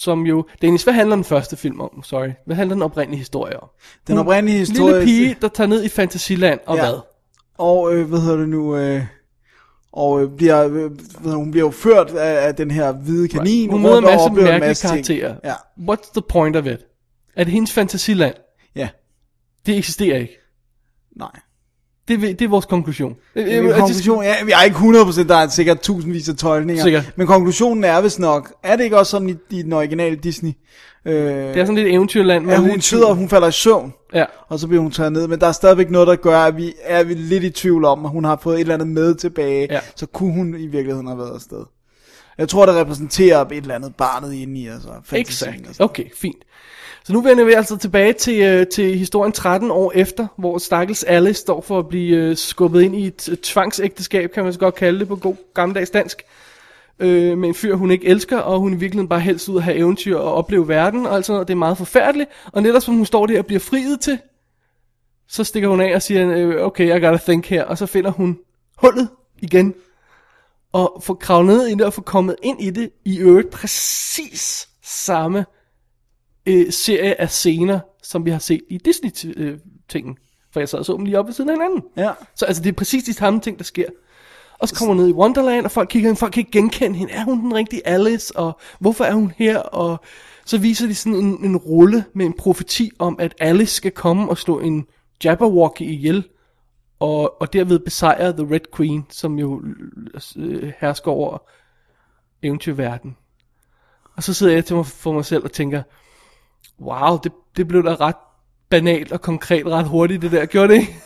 [0.00, 2.02] Som jo, Dennis, hvad handler den første film om?
[2.02, 2.28] Sorry.
[2.46, 3.68] Hvad handler den oprindelige historie om?
[4.06, 4.92] Den Hun- oprindelige historie...
[4.92, 6.82] Lille pige, der tager ned i Fantasiland, og Ja.
[6.82, 6.98] hvad?
[7.58, 8.76] Og øh, hvad hedder det nu?
[8.76, 9.02] Øh,
[9.92, 10.90] og øh, bliver, øh,
[11.24, 13.70] hun bliver jo ført af, af den her hvide kanin.
[13.70, 15.34] Hun rundt møder en masse en mærkelige masse karakterer.
[15.44, 15.54] Ja.
[15.92, 16.78] What's the point of it?
[17.36, 18.34] Er det hendes Fantasiland?
[18.74, 18.88] Ja.
[19.66, 20.38] Det eksisterer ikke.
[21.16, 21.30] Nej.
[22.08, 23.16] Det, er- det er vores konklusion.
[23.36, 26.34] Øh, Min øh, det- konklusion, ja, jeg er ikke 100%, der er sikkert tusindvis af
[26.36, 26.82] tolkninger.
[26.82, 27.12] Sikkert.
[27.16, 30.50] Men konklusionen er vist nok, er det ikke også sådan i, i den originale Disney?
[31.06, 32.44] Øh, Det er sådan lidt eventyrland.
[32.44, 34.24] hvor hun sidder, og hun falder i søvn, Ja.
[34.48, 35.28] og så bliver hun taget ned.
[35.28, 38.04] Men der er stadigvæk noget, der gør, at vi er vi lidt i tvivl om,
[38.04, 39.66] at hun har fået et eller andet med tilbage.
[39.70, 39.80] Ja.
[39.96, 41.64] Så kunne hun i virkeligheden have været afsted.
[42.38, 45.76] Jeg tror, det repræsenterer et eller andet barnet inde i og fantasien Exakt.
[45.76, 45.84] sådan.
[45.84, 46.36] Okay, fint.
[47.06, 51.04] Så nu vender vi altså tilbage til, øh, til historien 13 år efter, hvor Stakkels
[51.04, 54.58] Alice står for at blive øh, skubbet ind i et øh, tvangsægteskab, kan man så
[54.58, 56.22] godt kalde det på god gammeldags dansk.
[56.98, 59.62] Øh, med en fyr, hun ikke elsker, og hun i virkeligheden bare helst ud at
[59.62, 61.48] have eventyr og opleve verden, og alt sådan noget.
[61.48, 62.30] Det er meget forfærdeligt.
[62.52, 64.18] Og netop som hun står der og bliver friet til,
[65.28, 68.10] så stikker hun af og siger, øh, okay, I gotta think her, og så finder
[68.10, 68.38] hun
[68.76, 69.08] hullet
[69.42, 69.74] igen,
[70.72, 74.68] og får kravlet ned i det, og får kommet ind i det, i øvrigt præcis
[74.82, 75.44] samme
[76.46, 80.18] øh, serie af scener, som vi har set i Disney-tingen.
[80.52, 81.82] For jeg sad og så dem lige op ved siden af hinanden.
[81.96, 82.12] Ja.
[82.34, 83.86] Så altså, det er præcis de samme ting, der sker.
[84.58, 86.98] Og så kommer hun ned i Wonderland, og folk kigger ind, folk kan ikke genkende
[86.98, 87.12] hende.
[87.12, 88.36] Er hun den rigtige Alice?
[88.36, 89.58] Og hvorfor er hun her?
[89.58, 90.00] Og
[90.44, 94.28] så viser de sådan en, en rulle med en profeti om, at Alice skal komme
[94.28, 94.86] og slå en
[95.24, 96.28] Jabberwocky ihjel.
[97.00, 99.62] Og, og derved besejre The Red Queen, som jo
[100.36, 101.38] øh, hersker over
[102.42, 103.16] eventyrverden.
[104.16, 105.82] Og så sidder jeg til mig for mig selv og tænker,
[106.80, 108.16] wow, det, det blev da ret
[108.70, 110.46] banalt og konkret ret hurtigt, det der.
[110.46, 111.00] Gjorde det ikke?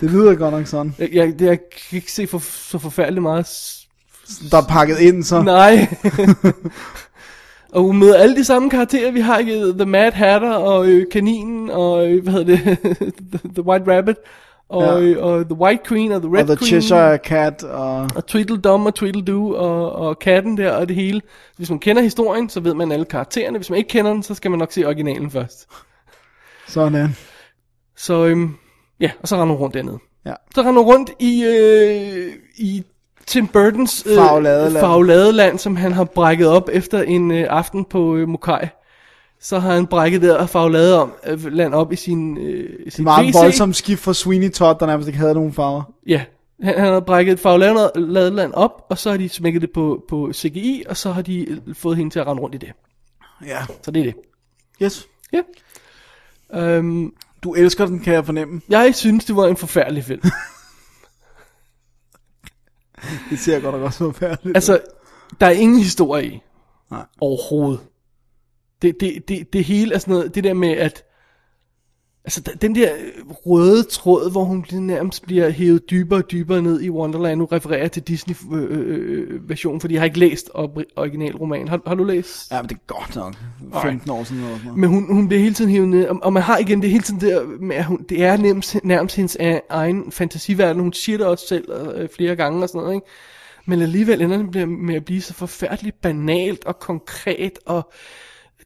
[0.00, 0.94] Det lyder godt nok sådan.
[0.98, 3.46] Jeg, jeg, jeg kan ikke se for, så forfærdeligt meget.
[4.50, 5.42] Der er pakket ind, så.
[5.42, 5.94] Nej.
[7.72, 11.70] og møder alle de samme karakterer, vi har ikke The Mad Hatter og øh, Kaninen
[11.70, 12.78] og øh, hvad hedder det,
[13.32, 14.16] the, the White Rabbit
[14.70, 15.00] og, Ja.
[15.00, 16.66] øh, og The White Queen og The Red Og The Queen.
[16.82, 18.08] Cheshire Cat, og...
[18.16, 21.20] Og Tweedledum og Tweedledoo og, og katten der og det hele.
[21.56, 23.58] Hvis man kender historien, så ved man alle karaktererne.
[23.58, 25.66] Hvis man ikke kender den, så skal man nok se originalen først.
[26.68, 27.16] Sådan.
[27.96, 28.54] Så øhm,
[29.00, 29.98] ja, og så render hun rundt dernede.
[30.26, 30.34] Ja.
[30.54, 32.82] Så render hun rundt i, øh, i
[33.26, 34.80] Tim Burtons øh, Fagladeland.
[34.84, 38.66] fagladeland, som han har brækket op efter en øh, aften på øh, Mokai.
[39.42, 43.26] Så har han brækket der faglade om, øh, land op i sin, øh, sin Meget
[43.28, 43.34] WC.
[43.34, 45.82] voldsomt skift fra Sweeney Todd, der nærmest ikke havde nogen farver.
[46.06, 46.24] Ja,
[46.62, 50.30] han, han har brækket et fagladeland op, og så har de smækket det på, på
[50.32, 52.72] CGI, og så har de øh, fået hende til at rende rundt i det.
[53.46, 53.58] Ja.
[53.82, 54.14] Så det er det.
[54.82, 55.06] Yes.
[55.32, 55.40] Ja.
[56.54, 57.12] Øhm,
[57.44, 58.60] Du elsker den, kan jeg fornemme.
[58.68, 60.22] jeg synes, det var en forfærdelig film.
[63.30, 64.56] Det ser godt nok også forfærdeligt.
[64.56, 64.80] Altså,
[65.40, 66.40] der er ingen historie i.
[66.90, 67.02] Nej.
[67.20, 67.80] Overhovedet.
[68.82, 71.04] Det, det, det, det hele er sådan noget, det der med at,
[72.24, 72.88] altså den der
[73.30, 77.80] røde tråd, hvor hun nærmest bliver hævet dybere og dybere ned i Wonderland, nu refererer
[77.80, 81.68] jeg til Disney-versionen, fordi jeg har ikke læst op- originalromanen.
[81.68, 82.50] Har, har du læst?
[82.50, 83.34] Ja, men det er godt nok.
[83.82, 84.60] 15 år siden noget.
[84.76, 87.02] Men hun, hun bliver hele tiden hævet ned, og, og man har igen det hele
[87.02, 90.82] tiden der med, at hun, det er nærmest, nærmest hendes a- egen fantasiverden.
[90.82, 91.64] Hun siger det også selv
[91.96, 93.06] øh, flere gange og sådan noget, ikke?
[93.66, 97.92] Men alligevel ender det med at blive så forfærdeligt banalt og konkret, og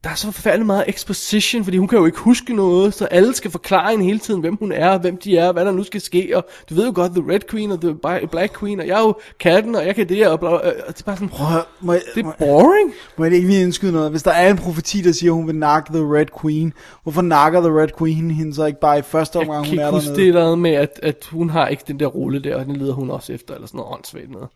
[0.05, 3.35] der er så forfærdeligt meget exposition, fordi hun kan jo ikke huske noget, så alle
[3.35, 6.01] skal forklare hende hele tiden, hvem hun er, hvem de er, hvad der nu skal
[6.01, 7.95] ske, og du ved jo godt, The Red Queen og The
[8.31, 11.01] Black Queen, og jeg er jo katten, og jeg kan det, og, bla, og det
[11.01, 12.93] er bare sådan, Prøv må jeg, det er boring.
[13.17, 14.11] må jeg ikke lige indskyde noget?
[14.11, 17.23] Hvis der er en profeti, der siger, at hun vil nakke The Red Queen, hvorfor
[17.23, 19.83] nakker The Red Queen hende så ikke bare i første Jeg omgang, kan hun ikke
[19.83, 20.27] er dernede?
[20.27, 22.93] det der med, at, at hun har ikke den der rulle der, og den leder
[22.93, 24.49] hun også efter, eller sådan noget åndssvagt noget.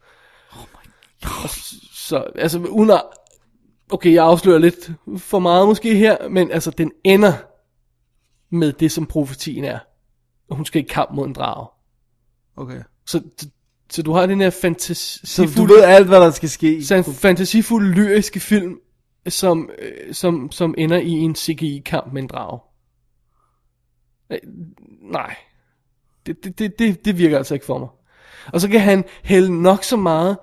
[0.52, 0.90] Oh my
[1.28, 1.48] God.
[1.94, 3.02] Så, altså, uden at,
[3.90, 7.32] okay, jeg afslører lidt for meget måske her, men altså, den ender
[8.50, 9.78] med det, som profetien er.
[10.50, 11.68] Og hun skal i kamp mod en drage.
[12.56, 12.82] Okay.
[13.06, 13.22] Så,
[13.90, 16.84] så, du har den her Så du fantasifulde, ved alt, hvad der skal ske.
[16.84, 18.78] så en fantasifuld lyriske film,
[19.28, 22.60] som, øh, som, som ender i en CGI-kamp med en drage.
[24.30, 24.38] Øh,
[25.12, 25.36] Nej.
[26.26, 27.88] Det, det, det, det, det virker altså ikke for mig.
[28.52, 30.36] Og så kan han hælde nok så meget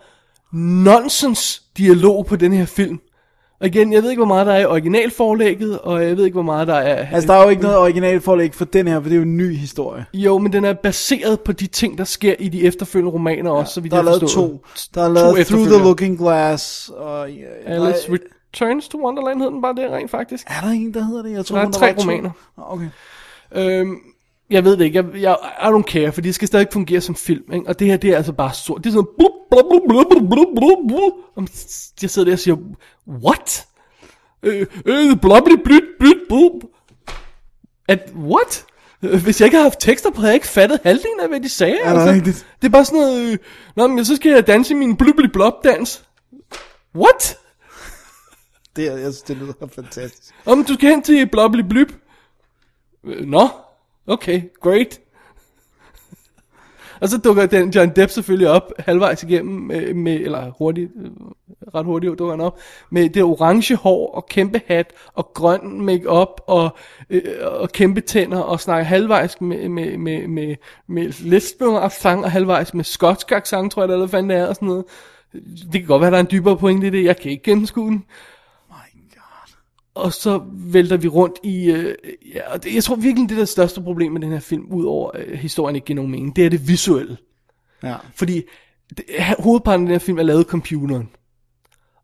[0.53, 2.99] nonsens dialog på den her film.
[3.61, 6.33] Og igen, jeg ved ikke, hvor meget der er i originalforlægget, og jeg ved ikke,
[6.35, 7.07] hvor meget der er...
[7.15, 9.37] Altså, der er jo ikke noget originalforlæg for den her, for det er jo en
[9.37, 10.05] ny historie.
[10.13, 13.73] Jo, men den er baseret på de ting, der sker i de efterfølgende romaner også,
[13.73, 14.41] så vidt Der er jeg lavet forstår.
[14.47, 14.61] to.
[14.95, 15.83] Der er lavet Through the.
[15.83, 17.29] Looking Glass, og...
[17.31, 18.17] Ja, Alice nej,
[18.53, 20.47] Returns to Wonderland hed den bare det rent faktisk.
[20.47, 21.31] er der en, der hedder det?
[21.31, 22.01] Jeg tror, Der er tre to.
[22.01, 22.29] romaner.
[22.57, 22.85] Nå, Okay.
[23.55, 23.95] Øhm,
[24.49, 24.97] jeg ved det ikke.
[25.13, 27.53] Jeg, jeg, I don't care, for det skal stadig fungere som film.
[27.53, 27.67] Ikke?
[27.67, 28.83] Og det her, det er altså bare sort.
[28.83, 31.47] Det er sådan blub, blub, blub, blub, blub, blub, blub,
[32.01, 32.55] jeg sidder der og siger,
[33.07, 33.65] what?
[34.43, 36.51] Øh, øh, blubly, blyt, blyt, blub.
[37.87, 38.65] At, what?
[39.03, 41.39] Øh, Hvis jeg ikke havde haft tekster på, havde jeg ikke fattet halvdelen af, hvad
[41.39, 41.79] de sagde.
[41.79, 42.47] Er det rigtigt?
[42.61, 43.37] Det er bare sådan noget, øh,
[43.75, 46.03] Nå, men så skal jeg danse i min blubly blob dans.
[46.95, 47.37] What?
[48.75, 50.33] Det, er- jeg synes, det lyder fantastisk.
[50.45, 51.91] Om du skal hen til blubly blyb.
[53.05, 53.47] Øh, Nå,
[54.07, 54.99] okay, great.
[57.01, 61.11] Og så dukker den John Depp selvfølgelig op halvvejs igennem, med, med eller hurtigt, øh,
[61.75, 66.41] ret hurtigt dukker han op, med det orange hår og kæmpe hat og grøn makeup
[66.47, 66.77] og,
[67.09, 70.55] øh, og kæmpe tænder og snakker halvvejs med, med, med, med,
[70.87, 74.47] med lesbian accent og halvvejs med skotsk accent, tror jeg, eller hvad fanden det er,
[74.47, 74.85] og sådan noget.
[75.71, 77.89] Det kan godt være, der er en dybere pointe i det, jeg kan ikke gennemskue
[77.89, 78.05] den.
[79.95, 81.71] Og så vælter vi rundt i...
[81.71, 81.95] Øh,
[82.35, 84.65] ja, og det, jeg tror virkelig, det er det største problem med den her film,
[84.65, 87.17] udover øh, historien ikke giver nogen mening, det er det visuelle.
[87.83, 87.95] Ja.
[88.15, 88.41] Fordi
[88.97, 89.05] det,
[89.39, 91.09] hovedparten af den her film er lavet af computeren.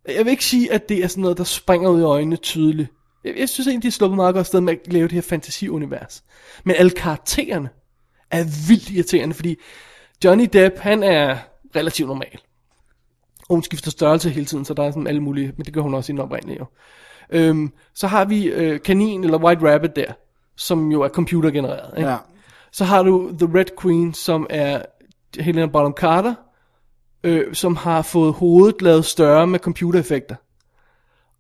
[0.08, 2.90] Jeg vil ikke sige, at det er sådan noget, der springer ud i øjnene tydeligt.
[3.24, 5.22] Jeg, jeg synes egentlig, de er sluppet meget godt sted med at lave det her
[5.22, 6.24] fantasiunivers.
[6.64, 7.70] Men alle karaktererne
[8.32, 9.56] er vildt irriterende, fordi
[10.24, 11.38] Johnny Depp, han er
[11.76, 12.40] relativt normal.
[13.50, 15.82] Og hun skifter størrelse hele tiden, så der er sådan alle mulige, men det gør
[15.82, 16.66] hun også i den oprindelige jo.
[17.32, 20.14] Øhm, så har vi øh, kanin eller White Rabbit der,
[20.56, 21.98] som jo er computergenereret.
[21.98, 22.10] Ikke?
[22.10, 22.18] Ja.
[22.72, 24.82] Så har du The Red Queen, som er
[25.40, 26.34] Helena Bonham Carter,
[27.24, 30.36] øh, som har fået hovedet lavet større med computereffekter.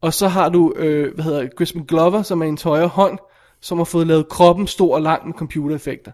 [0.01, 3.19] Og så har du, øh, hvad hedder Crispin Glover, som er en højre hånd,
[3.61, 6.11] som har fået lavet kroppen stor og lang med computereffekter.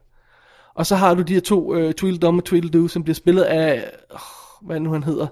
[0.76, 3.76] Og så har du de her to, øh, Tweedledum og Tweedledoo, som bliver spillet af,
[3.76, 4.18] øh,
[4.62, 5.28] hvad nu han hedder,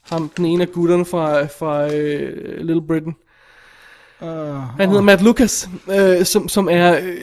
[0.00, 3.14] ham, den ene af gutterne fra, fra øh, Little Britain.
[4.24, 6.98] Uh, Han hedder Matt Lucas, øh, som, som er...
[7.02, 7.16] Øh,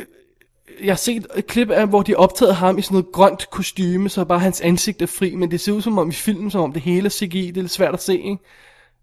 [0.83, 4.09] jeg har set et klip af, hvor de optaget ham i sådan noget grønt kostyme,
[4.09, 6.61] så bare hans ansigt er fri, men det ser ud som om i filmen, som
[6.61, 8.37] om det hele er CGI, det er lidt svært at se, ikke?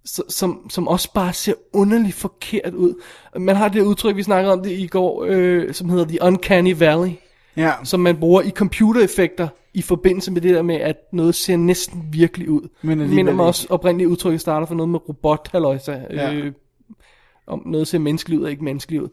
[0.04, 2.94] Så, som, som også bare ser underligt forkert ud.
[3.36, 6.74] Man har det udtryk, vi snakkede om det i går, øh, som hedder The Uncanny
[6.78, 7.10] Valley,
[7.56, 7.72] ja.
[7.84, 12.04] som man bruger i computereffekter i forbindelse med det der med, at noget ser næsten
[12.12, 12.68] virkelig ud.
[12.82, 16.32] Men alligevel minder mig også oprindeligt udtrykket starter for noget med robot halløjsa, Ja.
[16.34, 16.52] øh,
[17.48, 19.08] om noget ser menneskeligt ud og ikke menneskeligt ud.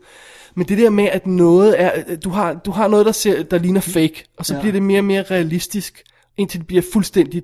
[0.56, 3.58] Men det der med, at noget er, du har, du har noget, der, ser, der
[3.58, 4.60] ligner fake, og så Ja.
[4.60, 6.04] bliver det mere og mere realistisk,
[6.38, 7.44] indtil det bliver fuldstændig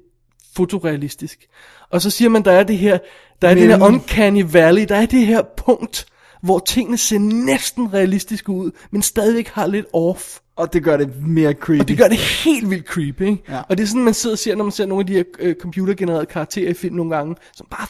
[0.55, 1.47] fotorealistisk.
[1.89, 2.97] Og så siger man, der er det her,
[3.41, 6.05] der er det her Men- uncanny valley, der er det her punkt,
[6.43, 10.37] hvor tingene ser næsten realistiske ud, men stadigvæk har lidt off.
[10.55, 11.81] Og det gør det mere creepy.
[11.81, 13.43] Og det gør det helt vildt creepy, ikke?
[13.49, 13.61] Ja.
[13.69, 15.23] Og det er sådan, man sidder og ser, når man ser nogle af de her
[15.39, 17.87] øh, computergenererede karakterer i film nogle gange, som bare,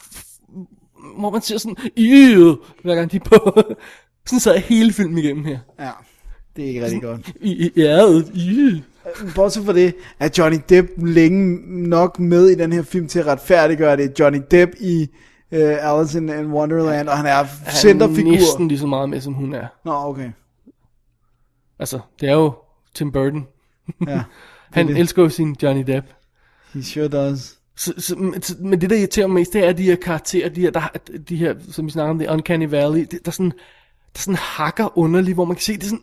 [1.19, 3.62] hvor man ser sådan, øh, hver gang de er på.
[4.28, 5.60] sådan sad jeg hele filmen igennem her.
[5.80, 5.89] Ja,
[6.56, 7.32] det er ikke rigtig godt.
[7.41, 8.82] I, ja, øh.
[9.36, 11.58] Bortset fra det, er Johnny Depp længe
[11.89, 14.19] nok med i den her film til at retfærdiggøre det.
[14.19, 15.08] Johnny Depp i
[15.52, 18.32] uh, Alice in, in Wonderland, og han er Han centerfigur.
[18.32, 19.67] er næsten lige så meget med, som hun er.
[19.86, 20.32] Nå, okay.
[21.80, 22.54] Altså, det er jo
[22.93, 23.47] Tim Burton.
[24.08, 24.24] Ja,
[24.74, 24.97] Han det.
[24.97, 26.08] elsker jo sin Johnny Depp.
[26.74, 27.58] he sure does.
[27.78, 30.50] Så, så, men- så, men det, der irriterer mig mest, det er de her karakterer,
[30.50, 30.82] de her, der,
[31.30, 33.52] de her som vi snakker om, det Uncanny Valley, det, der sådan,
[34.14, 36.02] der sådan hakker underligt, hvor man kan se, det er sådan,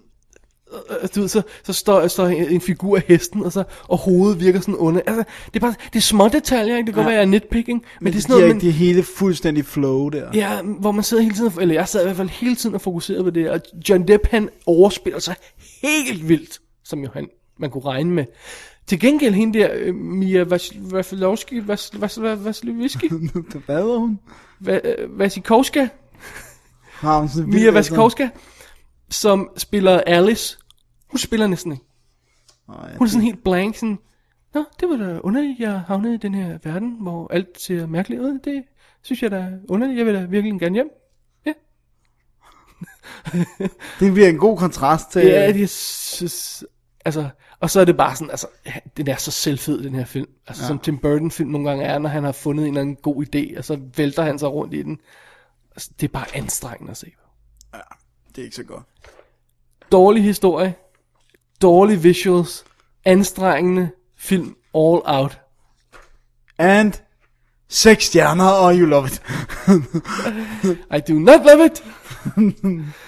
[0.73, 3.99] øh, øh, du ved, så, så står, står en figur af hesten, og, så, og
[3.99, 5.01] hovedet virker sådan under.
[5.07, 6.87] Altså, det er bare, det er små detaljer, ikke?
[6.87, 7.17] Det kan godt Ja.
[7.17, 9.03] være, jeg er nitpicking, men, Men det er sådan noget, er, man, de er hele
[9.03, 10.31] fuldstændig flow der.
[10.35, 12.81] Ja, hvor man sidder hele tiden, eller jeg sad i hvert fald hele tiden og
[12.81, 15.35] fokuseret på det, og John Depp han overspiller sig
[15.83, 17.29] helt vildt, som jo han,
[17.59, 18.25] man kunne regne med.
[18.89, 23.09] Til gengæld hende der, øh, Mia Vas- Vasilowski, Vas- Vas- Vas- Vasilowski,
[23.67, 24.19] Hvad var hun?
[24.61, 25.89] Va- Vasikowska,
[27.47, 28.29] Mia vild- Vasikowska,
[29.11, 30.59] som spiller Alice,
[31.11, 31.85] hun spiller næsten ikke.
[32.99, 33.99] Hun er sådan helt blank, sådan,
[34.55, 38.21] Nå, det var da underligt, jeg havnede i den her verden, hvor alt ser mærkeligt
[38.23, 38.39] ud.
[38.45, 38.63] Det
[39.03, 40.89] synes jeg da er underligt, jeg vil da virkelig gerne hjem.
[41.47, 41.53] Ja,
[44.01, 45.23] Det bliver en god kontrast til...
[45.23, 46.65] Ja, det synes,
[47.05, 47.29] altså,
[47.61, 48.47] og så er det bare sådan, altså,
[48.97, 50.29] den er så selvfed, den her film.
[50.47, 50.67] Altså, ja.
[50.67, 53.25] som Tim Burton film nogle gange er, når han har fundet en eller anden god
[53.25, 55.01] idé, og så vælter han sig rundt i den.
[55.71, 57.29] Altså, det er bare anstrengende at se på.
[58.29, 58.83] det er ikke så godt.
[59.93, 60.75] Dårlig historie,
[61.63, 62.65] dårlige visuals,
[63.05, 65.41] anstrengende film all out.
[66.59, 66.93] And
[67.69, 69.23] seks stjerner, og you love it.
[70.97, 71.85] I do not love it.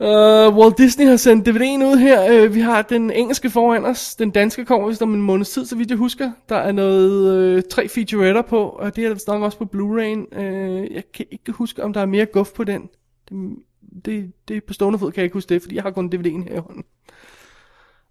[0.00, 2.44] Uh, Walt Disney har sendt DVD'en ud her.
[2.44, 4.16] Uh, vi har den engelske foran os.
[4.16, 6.32] Den danske kommer vist om en måneds tid, så vidt jeg husker.
[6.48, 9.64] Der er noget uh, tre featuretter på, og det er der vist nok også på
[9.64, 10.38] Blu-ray.
[10.38, 12.88] Uh, jeg kan ikke huske, om der er mere guf på den.
[13.28, 13.56] Det,
[14.04, 16.48] det, det på stående fod, kan jeg ikke huske det, fordi jeg har kun DVD'en
[16.48, 16.84] her i hånden.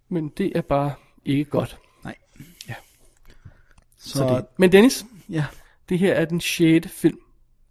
[0.08, 0.92] Men det er bare
[1.24, 1.78] ikke godt.
[2.04, 2.14] Nej.
[2.68, 2.74] Ja.
[3.98, 4.44] Så, Så det.
[4.56, 5.44] Men Dennis, ja.
[5.88, 7.18] det her er den sjette film,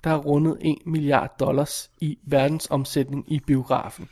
[0.03, 4.09] der har rundet 1 milliard dollars i verdensomsætning i biografen.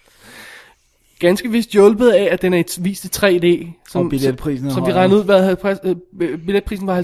[1.20, 3.72] Ganske vist hjulpet af, at den er vist i 3D.
[3.90, 5.80] Som, Og billetprisen som, som vi regnede ud, hvad havde, pres-
[6.22, 7.02] øh, billetprisen var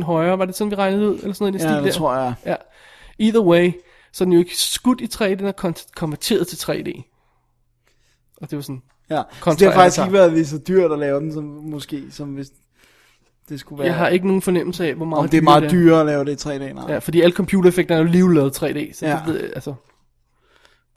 [0.00, 0.38] 50% højere.
[0.38, 1.18] Var det sådan, vi regnede ud?
[1.18, 1.98] Eller sådan noget i den Ja, stil det der?
[1.98, 2.34] tror jeg.
[2.46, 2.54] Ja.
[3.18, 3.72] Either way,
[4.12, 7.02] så er den jo ikke skudt i 3D, den er kon- konverteret til 3D.
[8.36, 10.98] Og det var sådan, Ja, så det har faktisk ikke været lige så dyrt at
[10.98, 12.48] lave den, som måske, som hvis
[13.50, 13.86] det skulle være.
[13.86, 16.24] Jeg har ikke nogen fornemmelse af, hvor meget om det er meget dyrere at lave
[16.24, 16.84] det i 3D, nej.
[16.92, 19.12] Ja, fordi alle computereffekter er jo lige lavet 3D, så Ja.
[19.26, 19.74] det, ved altså,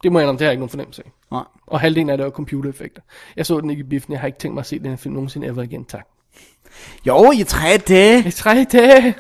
[0.04, 1.12] det må jeg indrømme, det har jeg ikke nogen fornemmelse af.
[1.32, 1.44] nej.
[1.68, 3.02] Og halvdelen af det er computereffekter.
[3.36, 5.14] Jeg så den ikke i biffen, jeg har ikke tænkt mig at se den film
[5.14, 6.08] nogensinde ever igen, tak.
[7.08, 7.94] Jo, i 3D.
[8.28, 9.16] I tre dage.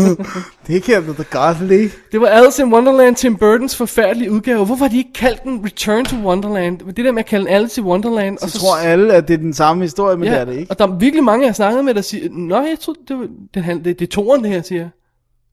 [0.66, 1.90] Det kan jeg da godt lide.
[2.12, 4.66] Det var Alice in Wonderland, Tim Burtons forfærdelige udgave.
[4.66, 6.78] Hvorfor har de ikke kaldt den Return to Wonderland?
[6.78, 8.38] Det der med at kalde den Alice i Wonderland.
[8.38, 10.70] Så tror alle, at det er den samme historie, men ja, det er det ikke.
[10.70, 13.18] Og der er virkelig mange, jeg har snakket med, der siger, Nå, jeg troede, det,
[13.54, 14.88] var, hand- det, det er toren, det her, siger.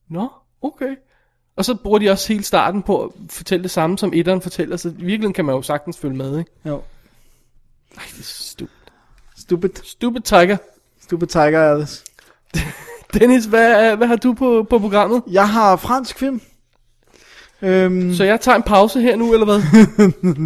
[0.10, 0.28] Nå,
[0.62, 0.96] okay.
[1.58, 4.78] Og så bruger de også hele starten på at fortælle det samme, som etteren fortæller,
[4.78, 6.52] så i virkeligheden kan man jo sagtens følge med, ikke?
[6.66, 6.82] Jo.
[7.98, 8.68] Ej, det er stupid.
[9.38, 9.70] Stupid.
[9.84, 10.58] Stupid Tiger.
[11.08, 12.04] Stupid Tiger Alice.
[13.14, 15.22] Dennis, hvad, hvad har du på, på programmet?
[15.32, 16.42] Jeg har fransk film.
[17.62, 19.62] Øhm, Så jeg tager en pause her nu, eller hvad?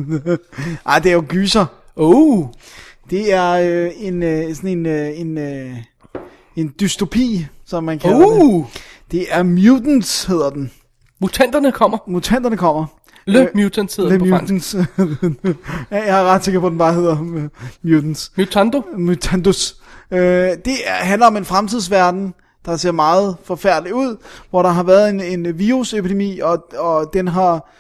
[0.86, 1.65] ej, det er jo gyser.
[1.95, 2.45] Oh,
[3.10, 5.71] Det er øh, en, øh, sådan en, øh, en, øh,
[6.56, 8.26] en dystopi, som man kalder det.
[8.43, 8.65] uh,
[9.12, 10.71] Det er Mutants, hedder den.
[11.21, 11.97] mutanterne kommer.
[12.08, 12.86] Mutanterne kommer.
[13.26, 14.26] Le Øh, Mutants hedder Le på.
[14.26, 14.76] Mutants.
[14.76, 14.84] ja,
[16.06, 17.17] jeg er ret sikker på, at den bare hedder
[17.84, 18.32] Mutants.
[18.38, 18.82] Mutando?
[18.97, 19.81] Mutantus.
[20.12, 20.19] Øh,
[20.65, 22.34] det er, handler om en fremtidsverden,
[22.65, 24.17] der ser meget forfærdelig ud,
[24.50, 27.71] hvor der har været en, en virusepidemi, og, og den har...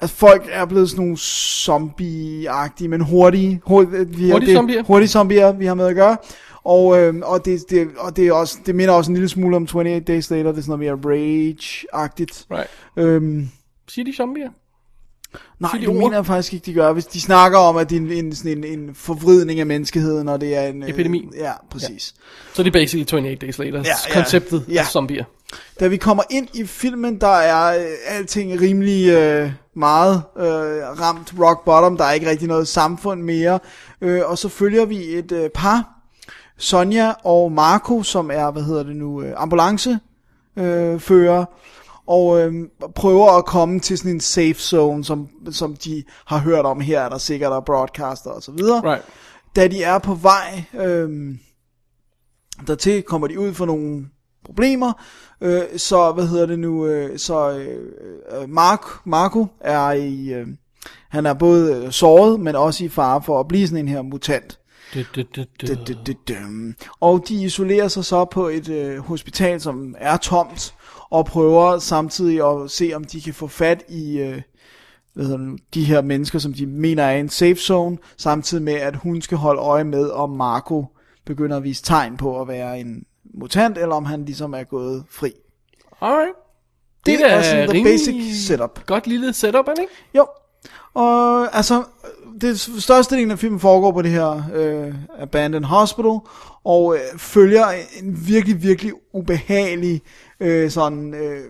[0.00, 3.60] Altså folk er blevet sådan nogle zombie-agtige, men hurtige.
[3.66, 4.82] Hurtige, vi har, Hurtige det, zombier.
[4.82, 6.16] Hurtige zombier, vi har med at gøre.
[6.64, 9.56] Og, øh, og, det, det, og det, er også, det minder også en lille smule
[9.56, 12.46] om 28 Days Later, det er sådan noget mere rage-agtigt.
[12.50, 12.70] Right.
[12.96, 13.48] Øhm,
[13.88, 14.50] Siger de zombier?
[15.58, 16.92] Nej, de det mener jeg faktisk ikke, de gør.
[16.92, 20.28] Hvis de snakker om, at det er en, en, sådan en, en forvridning af menneskeheden,
[20.28, 20.82] og det er en...
[20.82, 21.28] øh, Epidemi.
[21.36, 22.14] Ja, præcis.
[22.54, 23.78] Så det er basically 28 Days Later.
[23.84, 24.14] Ja, ja.
[24.14, 24.80] konceptet Ja.
[24.80, 25.24] af zombier.
[25.80, 30.44] Da vi kommer ind i filmen, der er øh, alting rimelig øh, meget øh,
[31.00, 31.96] ramt rock bottom.
[31.96, 33.58] Der er ikke rigtig noget samfund mere.
[34.00, 35.88] Øh, og så følger vi et øh, par,
[36.58, 39.98] Sonja og Marco, som er, hvad hedder det nu, øh, ambulancefører.
[40.94, 41.44] Øh, fører,
[42.06, 42.52] og øh,
[42.94, 46.80] prøver at komme til sådan en safe zone, som, som de har hørt om.
[46.80, 48.92] Her er der sikkert er broadcaster og så videre.
[48.92, 49.04] Right.
[49.56, 51.34] Da de er på vej øh,
[52.66, 54.06] dertil, kommer de ud for nogle
[54.44, 54.92] problemer.
[55.40, 57.92] Øh, så, hvad hedder det nu, øh, så øh,
[58.32, 60.46] øh, Mark, Marco er i, øh,
[61.08, 64.02] han er både øh, såret, men også i fare for at blive sådan en her
[64.02, 64.58] mutant.
[67.00, 70.74] Og de isolerer sig så på et øh, hospital, som er tomt,
[71.12, 74.42] og prøver samtidig at se, om de kan få fat i øh,
[75.14, 77.98] hvad hedder det nu, de her mennesker, som de mener er i en safe zone,
[78.16, 80.86] samtidig med, at hun skal holde øje med, om Marco
[81.26, 85.04] begynder at vise tegn på at være en mutant, eller om han ligesom er gået
[85.10, 85.32] fri.
[86.00, 86.32] Alright.
[87.06, 88.86] Det, da er sådan the basic setup.
[88.86, 89.92] Godt lille setup, er det ikke?
[90.14, 90.26] Jo.
[90.94, 91.84] Og altså,
[92.40, 96.18] det største del af filmen foregår på det her øh, Abandoned Hospital,
[96.64, 97.66] og øh, følger
[98.02, 100.02] en virkelig, virkelig ubehagelig
[100.42, 101.40] øh, sådan øh,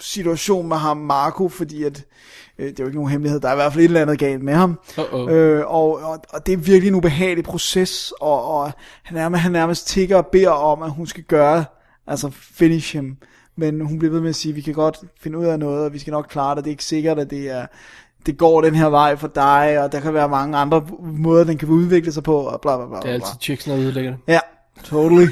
[0.00, 2.04] situation med ham, Marco, fordi at,
[2.58, 4.18] øh, det er jo ikke nogen hemmelighed, der er i hvert fald et eller andet
[4.18, 4.78] galt med ham.
[4.88, 5.30] Uh-oh.
[5.30, 9.52] Øh, og, og, og det er virkelig en ubehagelig proces, og, og han, nærmest, han
[9.52, 11.64] nærmest tigger og beder om, at hun skal gøre,
[12.06, 13.16] altså finish him.
[13.56, 15.92] Men hun bliver ved med at sige, vi kan godt finde ud af noget, og
[15.92, 16.64] vi skal nok klare det.
[16.64, 17.66] Det er ikke sikkert, at det er
[18.26, 21.58] det går den her vej for dig, og der kan være mange andre måder, den
[21.58, 22.96] kan udvikle sig på, og bla bla bla.
[22.96, 23.12] Det er bla, bla.
[23.14, 24.20] altid chicks, der ødelægger det.
[24.28, 24.40] Ja,
[24.90, 25.26] totally.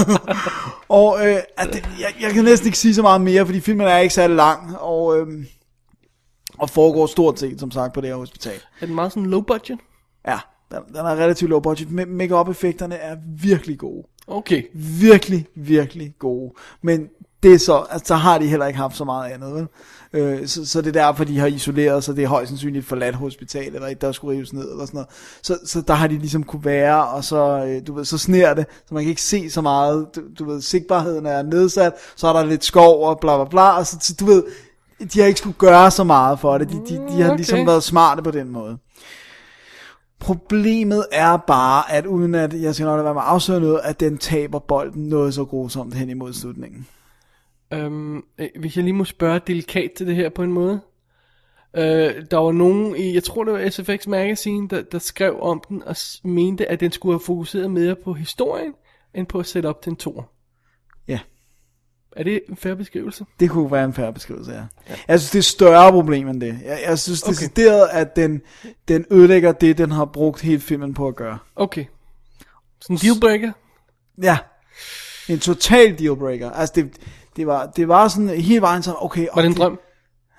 [0.88, 3.86] og øh, at det, jeg, jeg kan næsten ikke sige så meget mere, fordi filmen
[3.86, 5.44] er ikke særlig lang, og, øh,
[6.58, 8.60] og foregår stort set, som sagt, på det her hospital.
[8.80, 9.78] Er den meget sådan low budget?
[10.26, 10.38] Ja,
[10.70, 11.88] den, den er relativt low budget.
[11.88, 14.06] Ma- Make-up effekterne er virkelig gode.
[14.26, 14.62] Okay.
[15.00, 16.52] Virkelig, virkelig gode.
[16.82, 17.08] Men
[17.42, 19.66] det er så, altså, så har de heller ikke haft så meget andet, vel?
[20.12, 22.16] Øh, så, så det er derfor, de har isoleret sig.
[22.16, 25.08] Det er højst sandsynligt forladt hospital, eller et, der skulle rives ned, eller sådan noget.
[25.42, 28.54] Så, så der har de ligesom kunne være, og så, øh, du ved, så sner
[28.54, 30.06] det, så man kan ikke se så meget.
[30.16, 33.78] Du, du ved, sigtbarheden er nedsat, så er der lidt skov, og bla bla bla,
[33.78, 34.42] og så, så du ved,
[35.12, 36.68] de har ikke skulle gøre så meget for det.
[36.68, 37.36] De, de, de har Okay.
[37.36, 38.78] ligesom været smarte på den måde.
[40.20, 43.80] Problemet er bare, at uden at jeg skal nok lade være med at afsløre noget,
[43.84, 46.86] at den taber bolden noget så grusomt hen imod slutningen.
[47.72, 50.80] Øhm, øh, hvis jeg lige må spørge delikat til det her på en måde.
[51.76, 51.82] Øh,
[52.30, 55.82] der var nogen i, jeg tror det var SFX Magazine, der, der skrev om den
[55.82, 58.72] og mente, at den skulle have fokuseret mere på historien,
[59.14, 60.30] end på at sætte op til en tor.
[61.08, 61.18] Ja,
[62.16, 63.24] Er det en færre beskrivelse?
[63.40, 64.62] det kunne være en færre beskrivelse, ja.
[65.08, 66.58] Jeg synes, det er et større problem end det.
[66.64, 67.30] Jeg, jeg synes Okay.
[67.32, 68.42] decideret, at den,
[68.88, 71.38] den ødelægger det, den har brugt hele filmen på at gøre.
[71.56, 71.84] Okay.
[72.80, 73.52] Sådan en dealbreaker?
[74.22, 74.38] Ja,
[75.28, 76.50] en total dealbreaker.
[76.50, 76.92] Altså, det,
[77.36, 79.26] det, var, det var sådan hele vejen sådan, okay...
[79.34, 79.78] Var det en drøm?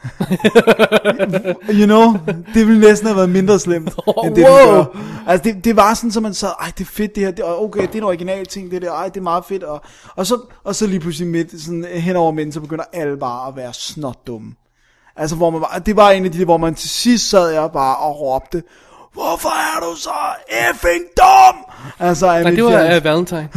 [1.80, 2.14] you know,
[2.54, 4.76] det ville næsten have været mindre slemt, Oh, end det, wow.
[4.76, 4.86] gør.
[5.28, 7.46] Altså, det, det var sådan, så man sad, ej, det er fedt det her, det,
[7.46, 9.82] okay, det er en original ting, det der, ej, det er meget fedt, og,
[10.16, 13.48] og, så, og så lige pludselig midt, sådan hen over midten, så begynder alle bare
[13.48, 14.54] at være snot dumme.
[15.16, 17.70] Altså, hvor man var, det var en af de, hvor man til sidst sad jeg
[17.74, 18.64] bare og råbte,
[19.14, 20.20] hvorfor er du så
[20.70, 21.56] effing dum?
[22.00, 23.50] Altså, Nej, det var uh, Valentine.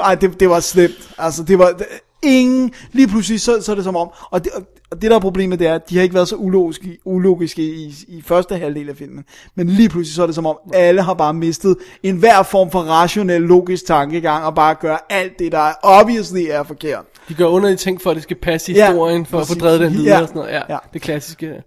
[0.08, 1.10] Ej, det, det var slemt.
[1.18, 1.70] Altså, det var...
[1.70, 1.86] Det,
[2.22, 2.72] ingen...
[2.92, 4.08] Lige pludselig, så, så er det som om...
[4.30, 4.52] Og det,
[4.90, 7.62] og det, der er problemet, det er, at de har ikke været så ulogiske, ulogiske
[7.62, 9.24] i, i første halvdel af filmen.
[9.54, 12.80] Men lige pludselig, så er det som om, alle har bare mistet enhver form for
[12.80, 17.04] rationel, logisk tankegang, og bare gør alt det, der obviously er forkert.
[17.28, 19.54] De gør underlige ting for, at det skal passe i Ja, historien, for at få
[19.54, 20.52] drevet den videre Ja, og sådan noget.
[20.52, 20.78] Ja, ja.
[20.92, 21.62] det klassiske.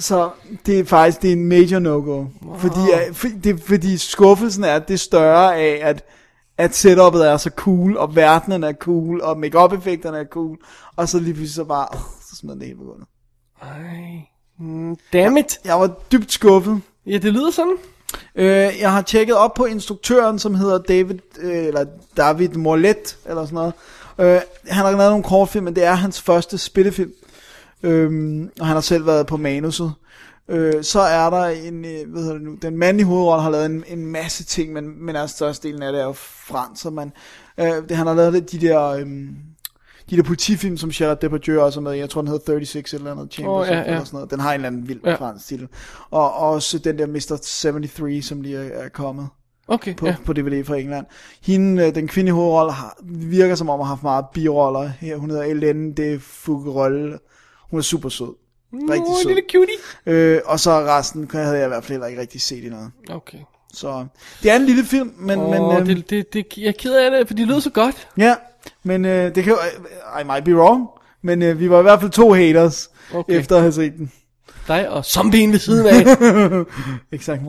[0.00, 0.30] Så
[0.66, 2.24] det er faktisk det er en major no-go.
[2.42, 2.56] Wow.
[2.58, 2.80] Fordi,
[3.44, 6.04] det, fordi skuffelsen er det større af, at,
[6.58, 10.58] at setupet er så cool, og verdenen er cool, og make effekterne er cool,
[10.96, 13.06] og så lige pludselig så bare, oh, så smed det hele på gulvet.
[13.62, 13.68] Ej.
[14.60, 15.58] Mm, damn it.
[15.64, 16.80] Jeg var dybt skuffet.
[17.06, 17.76] Ja, det lyder sådan.
[18.34, 21.84] Øh, jeg har tjekket op på instruktøren, som hedder David, øh, eller
[22.16, 23.72] David Morlet, eller sådan noget.
[24.18, 27.12] Øh, han har lavet nogle kortfilm, men det er hans første spillefilm.
[27.82, 29.92] Øhm, og han har selv været på manuset.
[30.48, 33.50] Øh, så er der en, øh, hvad hedder det nu, den mand i hovedrollen har
[33.50, 36.90] lavet en, en masse ting, men, men altså størstedelen af det er jo fransk, så
[36.90, 37.12] man,
[37.58, 39.28] øh, det, han har lavet de der, øhm,
[40.10, 41.98] de der politifilm, som Gerard Depardieu også er med i.
[41.98, 43.84] Jeg tror, den hedder 36 eller andet, Chambers Åh, ja, ja.
[43.84, 44.30] eller sådan noget.
[44.30, 45.14] Den har en eller anden vild Ja.
[45.14, 45.68] fransk titel.
[46.10, 47.38] Og også den der Mr.
[47.42, 49.28] 73, som lige er, er kommet
[49.68, 50.16] Okay, på, ja.
[50.26, 51.06] på DVD fra England.
[51.42, 55.16] Hende, øh, den kvindelige hovedrolle, har, virker som om at have haft meget biroller her.
[55.16, 57.22] Hun hedder Hélène de Foucault.
[57.70, 58.34] Hun er super sød.
[58.72, 59.26] Rigtig Åh, sød.
[59.26, 59.76] lille cutie.
[60.06, 62.68] Øh, og så resten kan- havde jeg i hvert fald heller ikke rigtig set i
[62.68, 62.90] noget.
[63.10, 63.38] Okay.
[63.72, 64.06] Så
[64.42, 66.94] det er en lille film, men, Åh, men øh, det, det, det, jeg er ked
[66.94, 68.08] af det, for de lyder så godt.
[68.18, 68.34] ja,
[68.82, 69.58] men øh, det kan jo,
[70.20, 70.86] I might be wrong,
[71.22, 73.38] men øh, vi var i hvert fald to haters Okay.
[73.38, 74.12] efter at have set den.
[74.68, 76.64] Dig og zombien ved siden af.
[77.16, 77.42] Exakt.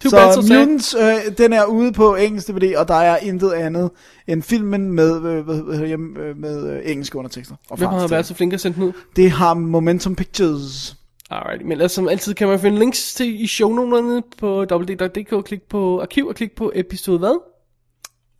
[0.00, 0.58] Too bad, Så so sad.
[0.58, 3.90] Mutants, øh, den er ude på engelsk DVD, og der er intet andet
[4.26, 7.56] end filmen med, øh, det, øh, med øh, engelske undertekster.
[7.70, 8.92] Og Hvem har været så flink at sende den ud?
[9.16, 10.96] Det har Momentum Pictures.
[11.30, 15.44] Alright, men ellers som altid kan man finde links til i shownoterne på www.dk.
[15.44, 17.40] Klik på arkiv og klik på episode hvad?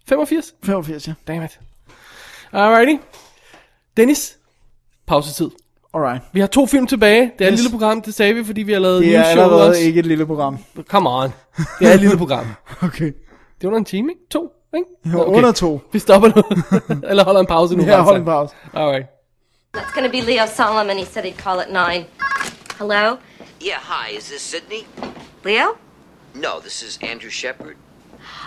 [0.09, 0.55] 85?
[0.65, 1.15] 85, ja.
[1.27, 1.61] Damn it.
[2.53, 3.03] Alrighty.
[3.97, 4.39] Dennis,
[5.07, 5.51] pausetid.
[5.95, 6.23] Alright.
[6.33, 7.33] Vi har to film tilbage.
[7.39, 7.61] Det er et Yes.
[7.61, 9.81] lille program, det sagde vi, fordi vi har lavet Det er news show allerede også.
[9.81, 10.59] ikke et lille program.
[10.89, 11.33] Come on.
[11.79, 12.47] Det er et lille program.
[12.83, 13.05] Okay.
[13.59, 14.29] Det er under en time, ikke?
[14.31, 14.87] To, ikke?
[15.13, 15.81] Jo, under to.
[15.93, 16.43] Vi stopper nu.
[17.11, 17.85] Eller holder en pause nu.
[17.85, 18.55] Ja, hold en pause.
[18.75, 19.07] Alright.
[19.95, 20.99] Going to be Leo Solomon.
[20.99, 22.05] He said he'd call at nine.
[22.79, 23.17] Hello?
[23.63, 24.87] Yeah, hi, is this Sydney?
[25.45, 25.77] Leo?
[26.35, 27.77] No, this is Andrew Shepard.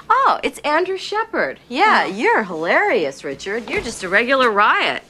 [0.09, 1.59] Oh, it's Andrew Shepard.
[1.69, 3.69] Yeah, you're hilarious, Richard.
[3.69, 5.01] You're just a regular riot.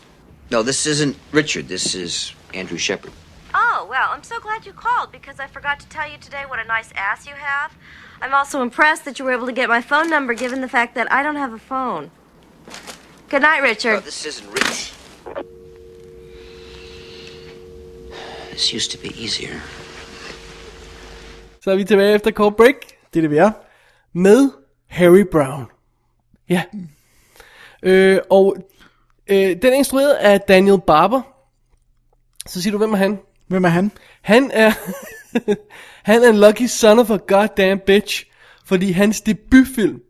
[0.52, 3.12] No, this isn't Richard, this is Andrew Shepard.
[3.54, 6.60] Oh, well, I'm so glad you called because I forgot to tell you today what
[6.60, 7.72] a nice ass you have.
[8.22, 10.96] I'm also impressed that you were able to get my phone number given the fact
[10.96, 12.12] that I don't have a phone.
[13.30, 14.04] Good night, No, Richard.
[14.04, 14.94] this isn't Rich.
[18.52, 19.60] This used to be easier.
[21.64, 22.76] Så er vi tilbage efter kort break
[23.14, 23.52] Det er det, vi er.
[24.14, 24.50] med
[24.88, 25.66] Harry Brown.
[26.50, 26.64] Ja.
[27.84, 28.58] Øh, og
[29.30, 31.22] øh, den er instrueret af Daniel Barber.
[32.46, 33.20] Så siger du, hvem er han?
[33.48, 33.92] Hvem er han?
[34.22, 34.72] Han er,
[36.12, 38.26] han er en lucky son of a goddamn bitch,
[38.66, 40.02] fordi hans debutfilm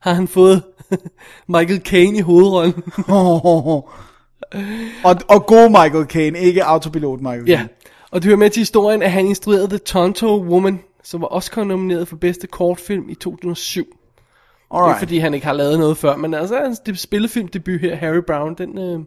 [0.00, 0.62] har han fået
[1.48, 2.82] Michael Caine i hovedrollen.
[5.04, 7.68] og, og god Michael Caine, ikke autopilot Michael ja, Caine.
[8.10, 11.64] og det hører med til historien, at han instruerede The Tonto Woman, som var Oscar
[11.64, 13.96] nomineret for bedste kortfilm i 2007.
[14.70, 14.98] Det er Alright.
[14.98, 18.54] fordi, han ikke har lavet noget før, men altså hans de- spillefilmdebut her, Harry Brown,
[18.54, 18.98] den, øh,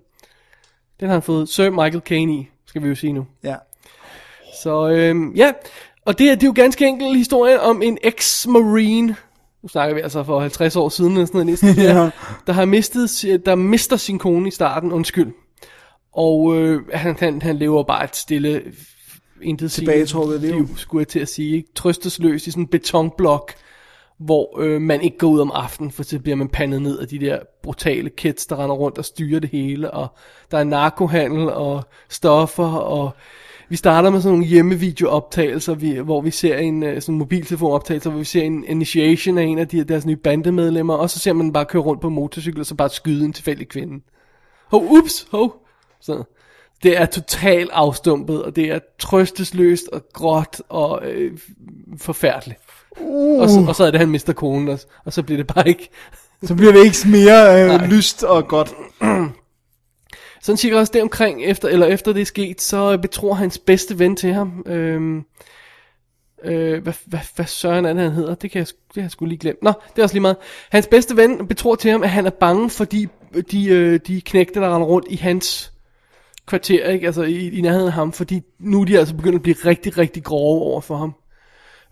[1.00, 3.26] den har han fået Sir Michael Caine i, skal vi jo sige nu.
[3.44, 3.56] Ja.
[4.64, 5.52] Så øh, ja,
[6.06, 9.16] og det, er- det er jo ganske enkelt historien om en ex-marine,
[9.64, 11.94] nu snakker vi altså for 50 år siden, eller sådan noget, næsten, Ja.
[11.94, 12.10] der,
[12.48, 15.32] der har mistet, der mister sin kone i starten, undskyld.
[16.14, 18.62] Og øh, han, han, han lever bare et stille,
[19.42, 20.70] intet Tilbagetrukket liv.
[20.78, 21.70] skulle jeg til at sige, ikke?
[21.76, 23.54] trøstesløs i sådan en betonblok,
[24.20, 27.08] hvor øh, man ikke går ud om aftenen, for så bliver man pandet ned af
[27.08, 30.08] de der brutale kids, der render rundt og styrer det hele, og
[30.52, 33.12] der er narkohandel og stoffer, og
[33.70, 38.20] vi starter med sådan nogle hjemmevideooptagelser, vi, hvor vi ser en øh, sådan mobiltelefonoptagelse, hvor
[38.20, 41.54] vi ser en initiation af en af de, deres nye bandemedlemmer, og så ser man
[41.54, 44.04] bare køre rundt på motorcykel, og så bare skyde en tilfældig kvinde.
[44.68, 45.68] Hov, ups, hov.
[46.02, 46.24] Så
[46.84, 51.38] det er totalt afstumpet, og det er trøstesløst og gråt og øh,
[51.98, 52.60] forfærdeligt.
[53.02, 53.42] Uh.
[53.42, 55.68] Og, så, og så er det, han mister konen, og, og så bliver det bare
[55.68, 55.90] ikke...
[56.44, 58.74] Så bliver det ikke mere øh, lyst og godt.
[60.44, 64.16] Sådan cirka også deromkring, efter, eller efter det er sket, så betror hans bedste ven
[64.16, 64.64] til ham.
[64.66, 65.24] Øhm,
[66.44, 68.36] øh, hvad, hvad, hvad søren er det, han hedder?
[68.36, 69.64] Det kan jeg, det har jeg sgu lige glemt.
[69.64, 70.38] Nå, det er også lige meget.
[70.70, 73.08] Hans bedste ven betror til ham, at han er bange for de,
[73.52, 75.74] de, øh, de knægte, der render rundt i hans
[76.46, 77.06] kvarter, ikke?
[77.06, 79.98] Altså i, i nærheden af ham, fordi nu er de altså begyndt at blive rigtig,
[79.98, 81.14] rigtig grove over for ham.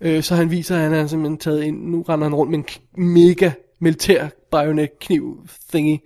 [0.02, 2.60] Øh, så han viser, at han er simpelthen taget ind, nu render han rundt med
[2.60, 5.97] en mega militær bajonet kniv thingy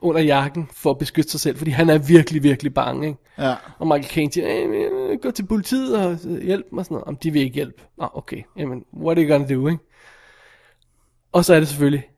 [0.00, 3.18] under jakken for at beskytte sig selv, fordi han er virkelig, virkelig bange, ikke?
[3.38, 3.54] Ja.
[3.78, 7.04] Og Michael Caine siger, hey, gå til politiet og hjælp mig sådan noget.
[7.04, 7.82] Om de vil ikke hjælpe.
[7.98, 8.42] Nå, okay.
[8.56, 9.82] Jamen, what are you gonna do, ikke?
[11.32, 12.10] Og så er det selvfølgelig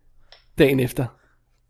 [0.58, 1.06] dagen efter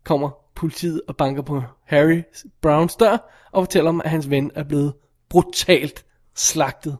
[0.03, 2.21] kommer politiet og banker på Harry
[2.61, 4.93] Browns dør og fortæller ham, at hans ven er blevet
[5.29, 6.05] brutalt
[6.35, 6.97] slagtet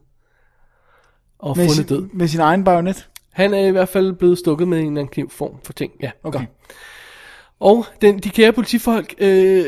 [1.42, 2.00] og Med, fundet død.
[2.08, 3.08] sin, med sin egen bajonet.
[3.32, 5.92] Han er i hvert fald blevet stukket med en eller anden knivform for ting.
[6.02, 6.38] Ja, Okay.
[6.38, 6.48] godt.
[7.60, 9.64] Og den, de kære politifolk, øh,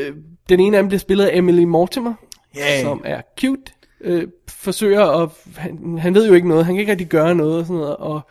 [0.49, 2.13] den ene af dem bliver spillet af Emily Mortimer,
[2.57, 2.81] Yeah.
[2.81, 3.61] som er cute,
[4.01, 7.59] øh, forsøger at, han, han ved jo ikke noget, han kan ikke rigtig gøre noget
[7.59, 8.21] og sådan noget, og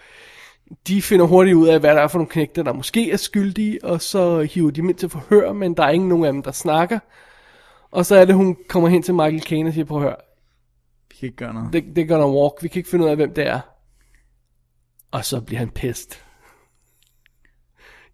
[0.88, 3.84] de finder hurtigt ud af, hvad der er for nogle knægter, der måske er skyldige,
[3.84, 6.42] og så hiver de dem ind til forhør, men der er ingen nogen af dem,
[6.42, 6.98] der snakker.
[7.90, 10.16] Og så er det, hun kommer hen til Michael Caine og siger, prøv at høre,
[11.14, 11.72] Vi kan ikke gøre noget.
[11.72, 13.60] det, det er gonna walk, vi kan ikke finde ud af, hvem det er.
[15.10, 16.10] Og så bliver han pissed.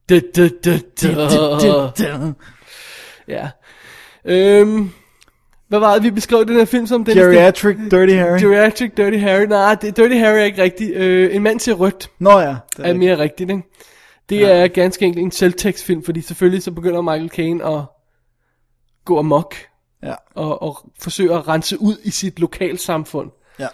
[0.08, 2.32] Da, da, da, da.
[3.28, 3.50] Ja.
[4.24, 4.90] Øhm,
[5.68, 7.04] hvad var det, vi beskrev den her film som?
[7.04, 8.40] Den Geriatric Dirty Harry.
[8.40, 9.44] Geriatric Dirty Harry.
[9.44, 10.96] Nej, det, Dirty Harry er ikke rigtigt.
[10.96, 12.56] Øh, en mand til rødt Nå ja.
[12.76, 13.62] Det er, er mere rigtigt, ikke?
[14.28, 14.48] Det ja.
[14.48, 17.82] er ganske enkelt en selvtekstfilm, fordi selvfølgelig så begynder Michael Caine at
[19.04, 19.54] gå amok
[20.02, 20.14] Ja.
[20.34, 23.30] og, og forsøge at rense ud i sit lokalsamfund.
[23.58, 23.68] Ja.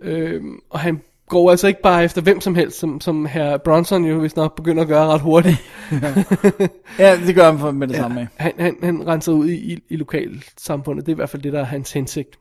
[0.00, 4.04] Øhm, og han går altså ikke bare efter hvem som helst, som, som herr Bronson
[4.04, 5.56] jo vist nok begynder at gøre ret hurtigt.
[6.98, 7.98] ja, det gør han for med det ja.
[7.98, 8.28] samme.
[8.36, 11.06] Han, han, han renser ud i, i, i lokalsamfundet.
[11.06, 12.38] Det er i hvert fald det, der er hans hensigt.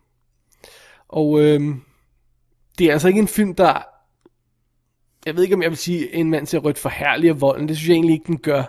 [1.07, 1.82] Og øhm,
[2.78, 3.84] det er altså ikke en film, der...
[5.25, 7.67] Jeg ved ikke, om jeg vil sige, en mand ser rødt forhærliger volden.
[7.67, 8.63] Det synes jeg egentlig ikke, den gør.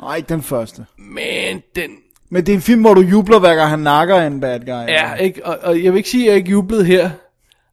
[0.00, 0.86] Nej, den første.
[0.98, 1.90] Men den
[2.30, 4.86] Men det er en film, hvor du jubler, hver gang han nakker en bad guy.
[4.88, 5.46] er ikke...
[5.46, 7.10] Og, og jeg vil ikke sige, at jeg ikke jublede her.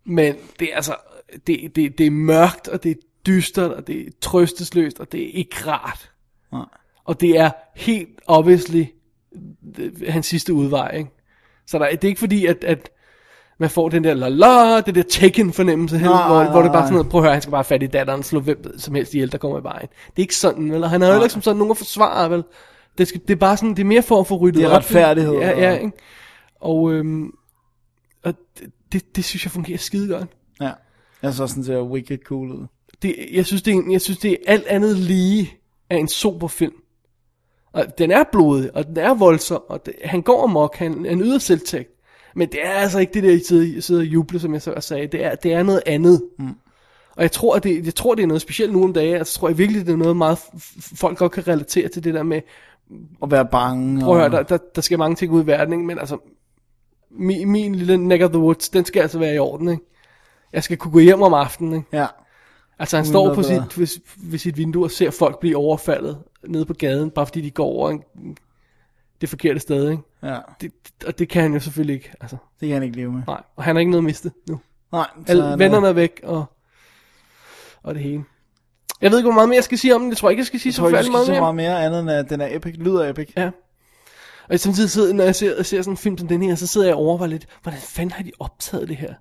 [0.06, 0.96] Men det er altså...
[1.48, 2.96] Det, det, det er mørkt, og det er
[3.28, 6.12] dystert, og det er trøstesløst, og det er ikke rart.
[6.52, 6.66] Nej.
[7.06, 8.84] Og det er helt obviously
[9.80, 11.10] øh, hans sidste udvej, ikke?
[11.68, 12.90] Så der, det er ikke fordi, at, at
[13.58, 16.72] man får den der la la, det der taken fornemmelse, Nej, hvor, nej, hvor det
[16.72, 16.88] bare nej.
[16.88, 19.14] sådan noget, prøv at høre, han skal bare fat i datteren, slå hvem som helst
[19.14, 19.88] ihjel, der kommer i vejen.
[19.88, 20.84] Det er ikke sådan?
[20.84, 22.44] Og han har jo ikke som sådan nogen at forsvare, vel?
[22.98, 24.70] Det, skal, det er bare sådan, det er mere for at få ryddet Det er
[24.70, 25.34] op, retfærdighed?
[25.34, 25.92] Ja, ja, og- ikke?
[26.60, 27.32] Og, øhm,
[28.24, 30.28] og det, det, det, synes jeg fungerer skide godt.
[30.62, 30.72] Ja.
[31.22, 32.66] Jeg så sådan ser wicked cool ud.
[33.02, 35.54] det, jeg, synes, det er, en- jeg synes, det er alt andet lige
[35.90, 36.74] af en super film.
[37.74, 41.22] Og den er blodig, og den er voldsom, og det, han går amok, han, han
[41.22, 41.90] yder selvtægt.
[42.36, 44.74] Men det er altså ikke det der, I sidder, sidder og jubler, som jeg så
[44.80, 45.08] sagde.
[45.08, 46.24] Det er, det er noget andet.
[46.40, 46.48] Mm.
[47.16, 49.16] Og jeg tror, at det, jeg tror, det er noget specielt nu om dagen.
[49.16, 50.38] Altså, tror jeg virkelig, det er noget meget,
[50.96, 52.42] folk godt kan relatere til det der med,
[53.20, 54.02] Og være bange.
[54.02, 55.86] prøv at høre, der, der, der skal mange ting ud i verden, ikke?
[55.86, 56.18] men altså,
[57.10, 59.84] min, min lille neck of the woods, den skal altså være i orden, ikke?
[60.54, 61.88] Jeg skal kunne gå hjem om aftenen, ikke?
[61.98, 62.08] Ja.
[62.80, 66.18] Altså han Uden står på sit, ved, ved sit vindue og ser folk blive overfaldet
[66.48, 68.04] nede på gaden, bare fordi de går over en,
[69.22, 70.04] det forkerte sted, ikke?
[70.24, 70.40] Ja.
[70.62, 70.72] Det,
[71.08, 72.38] og det kan han jo selvfølgelig ikke, altså.
[72.60, 73.22] Det kan han ikke leve med.
[73.28, 74.60] Nej, og han har ikke noget at miste nu.
[74.92, 75.08] Nej.
[75.28, 76.46] så Alle vennerne er væk, og,
[77.84, 78.24] og det hele.
[79.02, 80.10] Jeg ved ikke, hvor meget mere jeg skal sige om den.
[80.10, 81.40] Jeg tror ikke, jeg skal sige Jeg så færdig meget mere.
[81.40, 82.76] meget mere andet end, at den er epic.
[82.78, 83.34] Lyder epic.
[83.38, 83.46] Ja.
[84.44, 86.68] Og jeg samtidig sidder, når jeg ser, ser sådan en film som den her, så
[86.68, 89.14] sidder jeg og overvejer lidt, hvordan fanden har de optaget det her?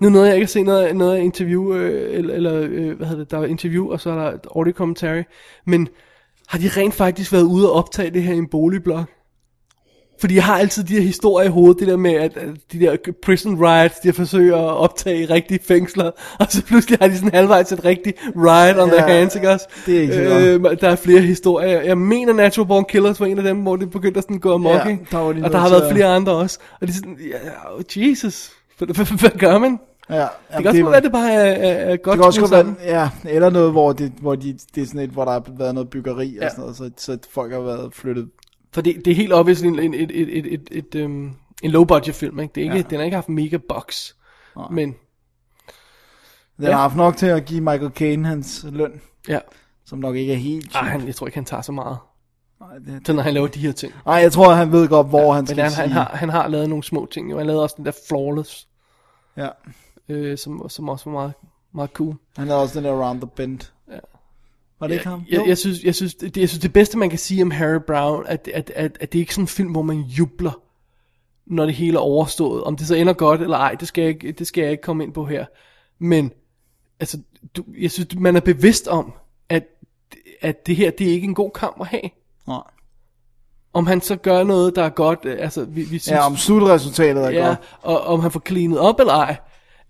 [0.00, 3.06] Nu nåede jeg ikke at se noget, noget af interview, øh, eller, eller øh, hvad
[3.06, 5.22] hedder det, der er interview, og så er der et audio commentary,
[5.66, 5.88] men
[6.48, 9.04] har de rent faktisk været ude og optage det her i en boligblok?
[10.20, 12.80] Fordi jeg har altid de her historier i hovedet, det der med, at, at de
[12.80, 16.10] der prison riots, de forsøger at optage i rigtige fængsler,
[16.40, 19.50] og så pludselig har de sådan halvvejs et rigtigt riot on Ja, their hands, ikke
[19.50, 19.66] også?
[19.86, 21.80] det er ikke så øh, Der er flere historier.
[21.82, 24.54] Jeg mener Natural Born Killers var en af dem, hvor det begyndte at sådan gå
[24.54, 26.58] amok, Ja, der var de Og der har været flere andre også.
[26.80, 27.18] Og det er sådan,
[27.96, 29.78] ja, Jesus, hvad, gør man?
[30.10, 30.16] Ja.
[30.20, 31.40] Det kan også være, at det bare er,
[31.70, 32.76] er, er godt det kan også sammen.
[32.84, 35.44] være, ja, eller noget, hvor, det, hvor de, det er sådan et, hvor der har
[35.58, 36.48] været noget byggeri og Ja.
[36.48, 38.28] sådan noget, så, så folk har været flyttet.
[38.72, 41.70] For det, det er helt obviously en, en, et, et, et, et, et, um, en
[41.70, 42.52] low budget film, ikke?
[42.54, 42.82] Det er ikke, Ja.
[42.82, 44.12] Den har ikke haft mega box.
[44.70, 44.88] Men,
[46.56, 46.72] Den Ja.
[46.72, 49.38] har haft nok til at give Michael Caine hans løn, ja.
[49.86, 50.74] som nok ikke er helt...
[50.74, 51.98] Ej, han, jeg tror ikke, han tager så meget.
[52.60, 53.92] Nej, det, Så når han laver de her ting.
[54.06, 55.80] Nej, jeg tror, han ved godt, hvor han Men skal han, sige.
[55.82, 57.30] han, har, han har lavet nogle små ting.
[57.30, 57.38] Jo.
[57.38, 58.68] Han lavede også den der Flawless,
[59.36, 59.48] Ja,
[60.08, 61.32] øh, som, som også var meget,
[61.74, 62.14] meget cool.
[62.36, 63.60] han havde også den der Round the Bend.
[64.80, 64.84] Ja.
[64.84, 65.22] Var det ikke ham?
[65.30, 65.46] Jeg, Jo.
[65.46, 68.24] jeg, synes, jeg, synes, det, jeg synes, det bedste, man kan sige om Harry Brown,
[68.26, 70.60] at, at, at, at det er ikke sådan en film, hvor man jubler
[71.46, 72.64] når det hele er overstået.
[72.64, 74.82] Om det så ender godt eller ej, det skal jeg ikke, det skal jeg ikke
[74.82, 75.44] komme ind på her.
[75.98, 76.32] Men,
[77.00, 77.18] altså,
[77.56, 79.12] du, jeg synes, man er bevidst om,
[79.48, 79.64] at,
[80.40, 82.10] at det her, det er ikke en god kamp at have.
[82.48, 82.60] Nej.
[83.72, 86.36] Om han så gør noget, der er godt, øh, altså, vi, vi synes, Ja, om
[86.36, 87.58] slutresultatet er ja, godt.
[87.82, 89.36] og om han får cleanet op eller ej,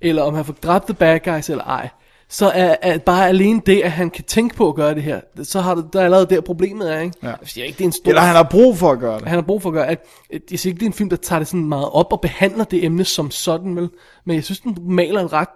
[0.01, 1.89] eller om han får dræbt the bad guys eller ej,
[2.31, 5.21] så er, er bare alene det, at han kan tænke på at gøre det her,
[5.43, 7.17] så har du, der er allerede der problemet er, ikke?
[7.23, 7.29] Ja.
[7.29, 8.09] Jeg siger ikke, det er en stor...
[8.09, 9.29] Eller han har brug for at gøre det.
[9.29, 10.07] han har brug for at gøre, at
[10.51, 12.65] jeg siger ikke, det er en film, der tager det sådan meget op og behandler
[12.65, 13.91] det emne som sådan, vel?
[14.25, 15.49] Men jeg synes, den maler et ret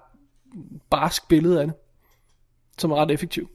[0.90, 1.74] barsk billede af det,
[2.78, 3.48] som er ret effektiv.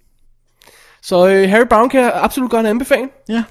[1.01, 3.09] Så øh, Harry Brown kan jeg absolut godt anbefale.
[3.29, 3.43] Ja.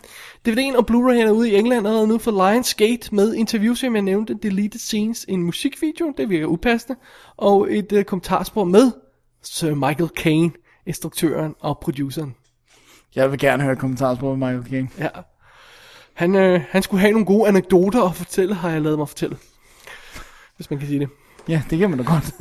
[0.49, 4.03] DVD'en og Blu-ray er ude i England allerede nu for Lionsgate med interviews, som jeg
[4.03, 6.99] nævnte, deleted scenes, en musikvideo, det virker upassende,
[7.37, 8.93] og et uh, kommentarspor med
[9.47, 10.51] Sir Michael Caine,
[10.87, 12.35] instruktøren og produceren.
[13.15, 14.95] Jeg vil gerne høre kommentarspor med Michael King.
[14.99, 15.09] Ja.
[16.15, 19.37] Han, øh, han skulle have nogle gode anekdoter at fortælle, har jeg lavet mig fortælle.
[20.57, 21.09] Hvis man kan sige det.
[21.49, 22.35] Ja, det kan man da godt.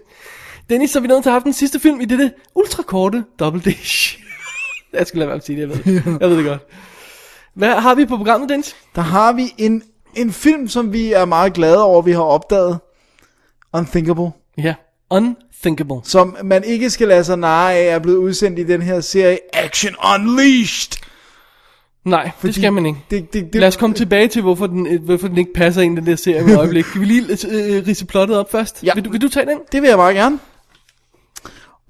[0.70, 3.60] Dennis, så er vi nået til at have den sidste film i dette ultrakorte Double
[3.60, 4.18] Dish.
[4.92, 6.02] jeg skal lade være med at sige det, jeg ved.
[6.20, 6.62] jeg ved det godt.
[7.54, 8.76] Hvad har vi på programmet, Dennis?
[8.94, 9.82] Der har vi en,
[10.14, 12.78] en film, som vi er meget glade over, vi har opdaget.
[13.72, 14.30] Unthinkable.
[14.58, 14.74] Ja,
[15.10, 15.96] Unthinkable.
[16.04, 19.38] Som man ikke skal lade sig narre af, er blevet udsendt i den her serie
[19.52, 20.92] Action Unleashed.
[22.04, 22.98] Nej, Fordi det skal man ikke.
[23.10, 25.82] Det, det, det, Lad os komme tilbage til, hvorfor den, øh, hvorfor den ikke passer
[25.82, 26.84] ind i den der serie med øjeblik.
[26.84, 28.84] Kan vi lige øh, rise plottet op først?
[28.84, 28.94] Ja.
[28.94, 29.58] Vil, du, vil du tage den?
[29.72, 30.38] Det vil jeg meget gerne.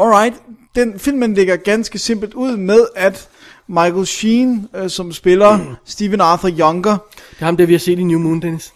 [0.01, 0.35] Alright,
[0.75, 3.29] den filmen ligger ganske simpelt ud med, at
[3.69, 6.97] Michael Sheen, øh, som spiller Stephen Arthur Younger,
[7.31, 8.73] Det er ham, der vi har set i New Moon, Dennis.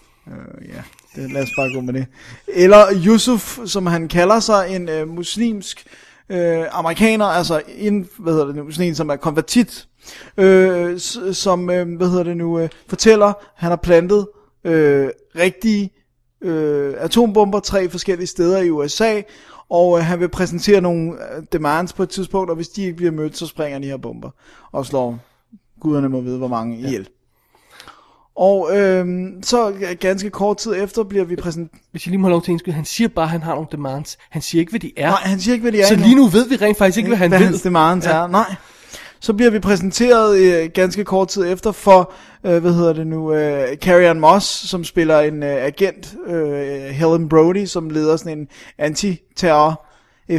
[0.73, 0.81] ja,
[1.15, 2.05] det, lad os bare gå med det.
[2.47, 5.85] Eller Yusuf, som han kalder sig, en øh, muslimsk
[6.29, 9.87] øh, amerikaner, altså en, hvad hedder det nu, sådan en, som er konvertit,
[10.37, 10.99] øh,
[11.33, 14.27] som, øh, hvad hedder det nu, øh, fortæller, han har plantet
[14.63, 15.89] øh, rigtige
[16.41, 19.21] øh, atombomber tre forskellige steder i USA,
[19.69, 22.95] og øh, han vil præsentere nogle øh, demands på et tidspunkt, og hvis de ikke
[22.95, 24.29] bliver mødt, så springer de her bomber
[24.71, 25.19] og slår
[25.79, 27.09] guderne må vide, hvor mange ihjel.
[28.35, 29.05] Og øh,
[29.41, 31.81] så ganske kort tid efter bliver vi præsenteret...
[31.91, 33.53] Hvis jeg lige må have lov til at indskyde, han siger bare, at han har
[33.53, 34.17] nogle demands.
[34.29, 35.09] Han siger ikke, hvad de er.
[35.09, 37.07] Nej, han siger ikke, hvad de er så lige nu ved vi rent faktisk ikke,
[37.07, 37.47] hvad han hvad ved.
[37.47, 38.27] hans demands er.
[38.27, 38.55] Nej.
[39.19, 42.13] Så bliver vi præsenteret øh, ganske kort tid efter for,
[42.45, 46.61] øh, hvad hedder det nu, øh, Carrie Ann Moss, som spiller en øh, agent, øh,
[46.91, 49.85] Helen Brody, som leder sådan en anti-terror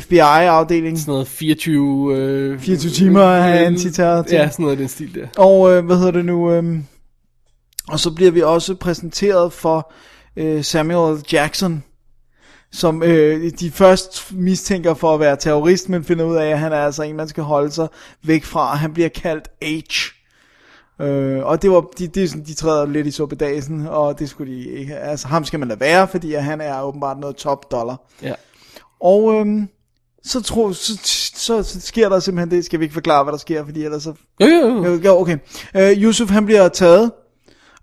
[0.01, 0.99] FBI-afdeling.
[0.99, 2.17] Sådan noget 24...
[2.17, 4.41] Øh, 24 timer af antiterror ting.
[4.41, 5.27] Ja, sådan noget af den stil der.
[5.37, 6.53] Og øh, hvad hedder det nu?
[6.53, 6.65] Øh,
[7.89, 9.93] og så bliver vi også præsenteret for
[10.37, 11.85] øh, Samuel Jackson,
[12.73, 16.73] som øh, de først mistænker for at være terrorist, men finder ud af, at han
[16.73, 17.89] er altså en, man skal holde sig
[18.25, 18.75] væk fra.
[18.75, 20.15] Han bliver kaldt H.
[21.03, 24.53] Øh, og det var de, er sådan, de træder lidt i suppedasen, og det skulle
[24.53, 24.97] de ikke.
[24.97, 27.97] Altså ham skal man lade være, fordi han er åbenbart noget top dollar.
[28.23, 28.35] Ja.
[29.01, 29.69] Og øhm,
[30.25, 30.99] så, tror, så,
[31.35, 34.03] så, så sker der simpelthen det, skal vi ikke forklare, hvad der sker, fordi ellers
[34.03, 34.47] så jo.
[34.47, 35.39] Jo, jo, okay.
[35.77, 37.13] Øh, Yusuf, han bliver taget.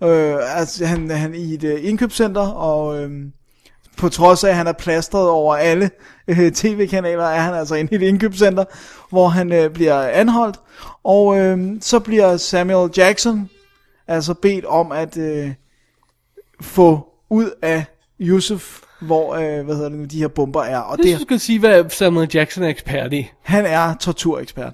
[0.03, 3.11] Øh, altså, han, han er i et øh, indkøbscenter, og øh,
[3.97, 5.89] på trods af, at han er plastret over alle
[6.27, 8.65] øh, tv-kanaler, er han altså inde i et indkøbscenter,
[9.09, 10.59] hvor han øh, bliver anholdt.
[11.03, 13.49] Og øh, så bliver Samuel Jackson
[14.07, 15.53] altså bedt om at øh,
[16.61, 17.85] få ud af
[18.19, 20.79] Yusuf, hvor øh, hvad hedder det nu, de her bomber er.
[20.79, 23.29] Og Det det, skal sige, hvad Samuel Jackson er ekspert i.
[23.41, 24.73] han er torturekspert.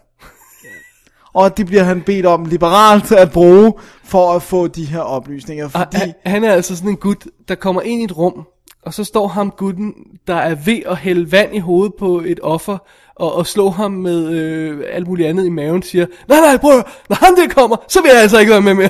[1.37, 3.73] Og det bliver han bedt om liberalt at bruge
[4.03, 5.65] for at få de her oplysninger.
[5.65, 8.47] Og Fordi, han, han er altså sådan en gut, der kommer ind i et rum,
[8.85, 9.93] og så står ham gutten,
[10.27, 12.77] der er ved at hælde vand i hovedet på et offer,
[13.15, 16.83] og, og slå ham med øh, alt muligt andet i maven, siger, nej, nej, høre,
[17.09, 18.89] når han det kommer, så vil jeg altså ikke være med mere.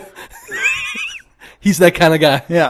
[1.65, 2.55] He's that kind of guy.
[2.55, 2.67] ja.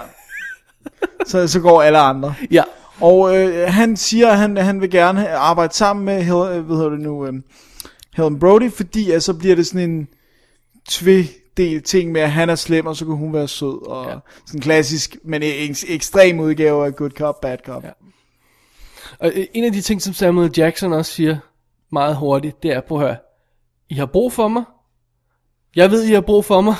[1.25, 2.35] Så, så går alle andre.
[2.51, 2.63] Ja.
[3.01, 6.89] Og øh, han siger, at han, han vil gerne arbejde sammen med øh, hvad hedder
[6.89, 7.33] det nu, øh,
[8.17, 10.07] Helen Brody, fordi at så bliver det sådan en
[10.89, 13.87] tvedel ting med, at han er slem, og så kan hun være sød.
[13.87, 14.17] Og Ja.
[14.45, 17.83] sådan en klassisk, men en ekstrem udgave af Good Cop, Bad Cop.
[17.83, 17.89] Ja.
[19.19, 21.37] Og øh, en af de ting, som Samuel Jackson også siger
[21.91, 23.17] meget hurtigt, det er, på at høre,
[23.89, 24.63] I har brug for mig.
[25.75, 26.75] Jeg ved, I har brug for mig.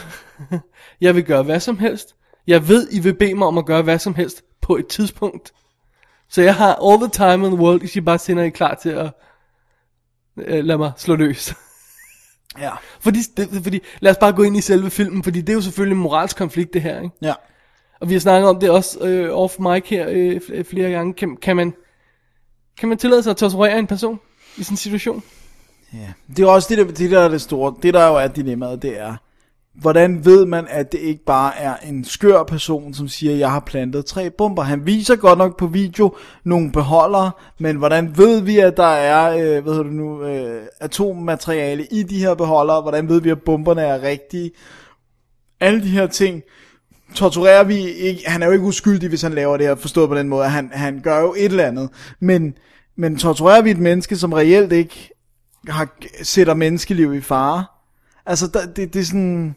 [1.02, 2.16] jeg vil gøre hvad som helst.
[2.48, 5.54] Jeg ved, I vil bede mig om at gøre hvad som helst på et tidspunkt.
[6.30, 8.74] Så jeg har all the time in the world, hvis I bare sender I klar
[8.82, 9.12] til at
[10.38, 11.54] øh, lade mig slå løs.
[12.62, 12.72] Ja.
[13.00, 15.62] fordi, det, fordi, lad os bare gå ind i selve filmen, fordi det er jo
[15.62, 17.16] selvfølgelig en moralsk konflikt, det her, ikke?
[17.22, 17.34] ja.
[18.00, 21.14] Og vi har snakket om det også øh, off mic her øh, fl- flere gange.
[21.14, 21.74] Kan, kan, man,
[22.80, 24.20] kan man tillade sig at torturere en person
[24.58, 25.24] i sådan en situation?
[25.94, 28.28] Ja, det er også det der, det der er det store, det der jo er
[28.28, 29.16] dilemmaet, det er,
[29.78, 33.60] hvordan ved man, at det ikke bare er en skør person, som siger, jeg har
[33.60, 34.64] plantet tre bomber?
[34.64, 39.32] Han viser godt nok på video nogle beholdere, men hvordan ved vi, at der er
[39.32, 42.82] øh, hvad hedder det nu, øh, atommateriale i de her beholdere?
[42.82, 44.52] Hvordan ved vi, at bomberne er rigtige?
[45.60, 46.44] Alle de her ting
[47.16, 48.30] torturerer vi ikke.
[48.30, 50.50] Han er jo ikke uskyldig, hvis han laver det her, forstået på den måde.
[50.50, 51.90] Han, han gør jo et eller andet.
[52.20, 52.54] Men,
[52.96, 55.10] men torturerer vi et menneske, som reelt ikke
[55.68, 55.88] har,
[56.24, 57.66] sætter menneskeliv i fare?
[58.26, 59.56] Altså, der, det, det er sådan...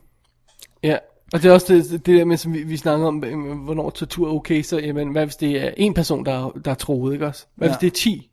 [0.82, 0.96] Ja,
[1.32, 3.90] og det er også det, det der med, som vi, vi snakker om, øh, hvornår
[3.90, 6.74] tortur er okay, så jamen, hvad hvis det er en person, der, er- der er
[6.74, 7.46] troet, ikke også?
[7.56, 7.74] Hvad Ja.
[7.74, 8.29] hvis det er 10?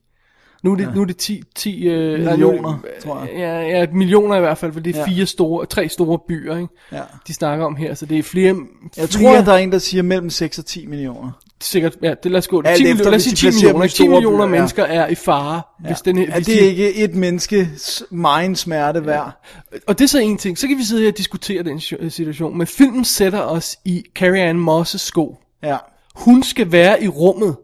[0.64, 0.90] Nu er det, ja.
[0.96, 3.30] nu er det 10, 10 øh, Millioner, tror jeg.
[3.38, 5.06] Ja, ja, millioner i hvert fald, for det er Ja.
[5.06, 6.68] fire store, tre store byer, ikke?
[6.92, 7.02] Ja.
[7.28, 8.56] De snakker om her, så det er flere...
[8.98, 11.32] Jeg flere, tror, at der er en, der siger mellem 6 og 10 millioner.
[11.62, 12.62] Sikkert, ja, det lad os gå.
[12.66, 13.86] Alt 10 efter, millioner, lad os sige de 10 placerer dem millioner.
[13.86, 14.50] i 10 store millioner byer, ja.
[14.52, 15.88] mennesker er i fare, ja.
[15.88, 16.26] hvis den her...
[16.32, 19.46] Er det de- ikke et menneskes megen smerte værd?
[19.88, 20.58] Og det er så en ting.
[20.58, 22.58] Så kan vi sidde her og diskutere den si- situation.
[22.58, 25.38] Men filmen sætter os i Carrie Ann Moss' sko.
[25.64, 25.78] Ja.
[26.16, 27.56] Hun skal være i rummet.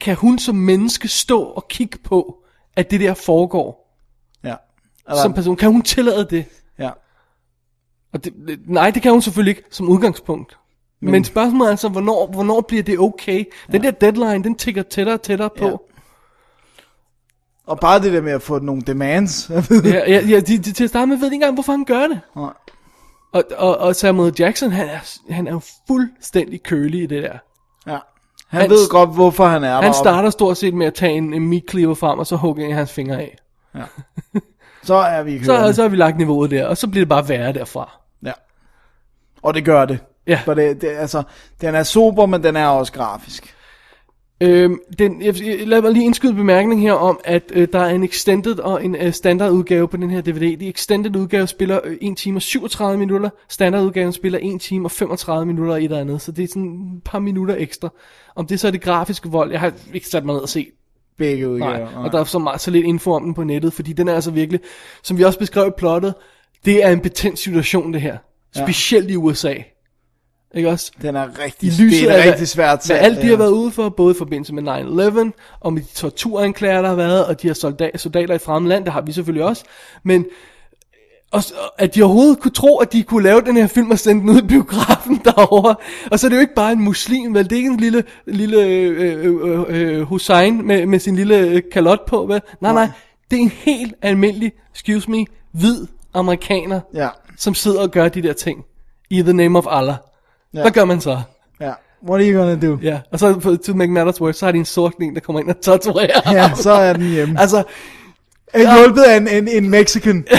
[0.00, 2.36] Kan hun som menneske stå og kigge på,
[2.76, 3.82] at det der foregår
[4.44, 4.54] Ja.
[5.22, 5.56] som person?
[5.56, 6.44] Kan hun tillade det?
[6.78, 6.90] ja.
[8.12, 10.58] Og det, det- nej, det kan hun selvfølgelig ikke som udgangspunkt.
[11.00, 13.44] Men, Men spørgsmålet er altså, hvornår, hvornår bliver det okay?
[13.72, 15.66] Den der deadline, den tigger tættere og tættere på.
[15.66, 15.76] Ja.
[17.66, 19.50] Og bare det der med at få nogle demands.
[19.84, 22.06] Ja, ja, ja de, de, til at starte med ved ikke engang, hvorfor han gør
[22.06, 22.20] det.
[22.36, 22.52] Nej.
[23.32, 27.38] Og, og, og Samuel Jackson, han er, han er jo fuldstændig kølig i det der.
[28.52, 28.56] Ja.
[28.58, 29.98] Han, Han- ved godt, hvorfor han er Han deroppe.
[29.98, 32.70] starter stort set med at tage en, en meat cleaver frem, og så hugge en
[32.70, 33.36] af hans fingre af.
[34.82, 37.28] Så er vi Så, så har vi lagt niveauet der, og så bliver det bare
[37.28, 37.98] værre derfra.
[38.24, 38.32] Ja.
[39.42, 39.98] Og det gør det.
[40.26, 40.40] Ja.
[40.44, 41.22] For det, det, altså,
[41.60, 43.55] den er super, men den er også grafisk.
[44.40, 45.34] Øhm, den, jeg,
[45.66, 48.96] lad mig lige indskyde bemærkning her om, at øh, der er en extended og en
[48.96, 50.56] øh, standard udgave på den her DVD.
[50.56, 54.86] De extended udgave spiller øh, 1 time og 37 minutter, standard udgaven spiller 1 time
[54.86, 57.88] og 35 minutter og et eller andet, så det er sådan et par minutter ekstra.
[58.34, 60.68] Om det så er det grafiske vold, jeg har ikke sat mig ned og set
[61.18, 61.78] Begge udgaver.
[61.78, 64.08] Nej, og der er så, meget, så lidt info om den på nettet, fordi den
[64.08, 64.60] er altså virkelig,
[65.02, 66.14] som vi også beskrev i plottet,
[66.64, 68.16] det er en betændt situation det her.
[68.56, 69.54] Specielt i USA.
[70.56, 70.92] Ikke også?
[71.02, 73.36] Den er rigtig, I lyset det er af, rigtig svært salg, alt de det har
[73.36, 73.36] her.
[73.36, 74.62] været ude for, både i forbindelse med
[75.32, 78.68] 9-11, og med de torturanklager, der har været, og de her soldater, soldater i fremmede
[78.68, 79.64] land, det har vi selvfølgelig også.
[80.02, 80.26] Men
[81.30, 81.42] og,
[81.78, 84.30] at de overhovedet kunne tro, at de kunne lave den her film og sende den
[84.30, 85.74] ud i biografen derovre.
[86.10, 87.44] Og så er det jo ikke bare en muslim, vel?
[87.44, 91.62] Det er ikke en lille, lille øh, øh, øh, Hussein med, med sin lille øh,
[91.72, 92.40] kalot på, vel?
[92.60, 92.88] Nej, nej.
[93.30, 98.22] Det er en helt almindelig, excuse me, hvid amerikaner, Ja, som sidder og gør de
[98.22, 98.64] der ting.
[99.10, 99.94] I the name of Allah.
[100.56, 100.60] Ja.
[100.60, 101.20] Hvad gør man så?
[101.60, 101.72] ja.
[102.08, 102.78] What are you gonna do?
[102.82, 105.20] Ja, og så for- to make matters worse, så har de en sort en, der
[105.20, 106.32] kommer ind og torturerer.
[106.32, 107.38] Ja, så er den hjemme.
[107.40, 107.62] Altså,
[108.54, 110.26] Er hjulpet af en, en, en Mexican.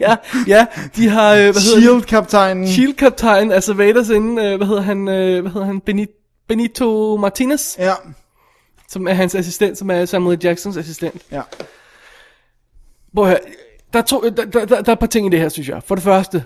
[0.00, 0.16] ja,
[0.46, 0.66] ja,
[0.96, 1.54] de har, øh, hvad?
[1.54, 2.68] Shield-kaptajnen.
[2.68, 6.12] Shield-kaptajn, altså Vaders inden, øh, hvad hedder han, øh, hvad hedder han, Benito,
[6.48, 7.92] Benito Martinez, Ja,
[8.88, 11.22] som er hans assistent, som er Samuel Jacksons assistent.
[11.32, 11.40] ja.
[13.14, 13.38] Prøv at høre,
[13.92, 15.68] der er, to, der, der, der, der er et par ting i det her, synes
[15.68, 15.80] jeg.
[15.86, 16.44] For det første,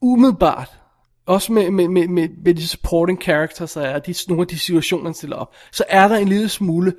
[0.00, 0.80] umiddelbart,
[1.26, 4.58] også med, med, med, med, med de supporting characters, der er, de, nogle af de
[4.58, 6.94] situationer, han stiller op, så er der en lille smule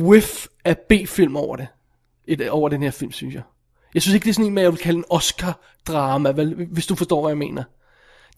[0.00, 1.66] whiff af B-film over det.
[2.26, 3.42] Et, over den her film, synes jeg.
[3.94, 6.86] Jeg synes ikke, det er sådan en, med, jeg vil kalde en Oscar-drama, vel, hvis
[6.86, 7.64] du forstår, hvad jeg mener.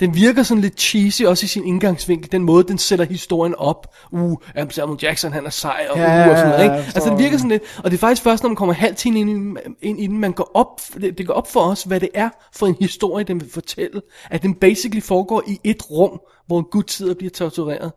[0.01, 3.94] Den virker sådan lidt cheesy, også i sin indgangsvinkel, den måde, den sætter historien op.
[4.12, 4.38] Uh,
[4.70, 6.74] Samuel Jackson, han er sej, og, Ja, uh, og sådan noget, ikke?
[6.94, 9.20] Altså, den virker sådan lidt, og det er faktisk først, når man kommer halv time
[9.20, 12.01] ind, i- ind i den, man går op, det, det går op for os, hvad
[12.01, 14.03] det er for en historie, den vil fortælle.
[14.30, 17.92] At den basically foregår i et rum, hvor en gut sidder og bliver tortureret.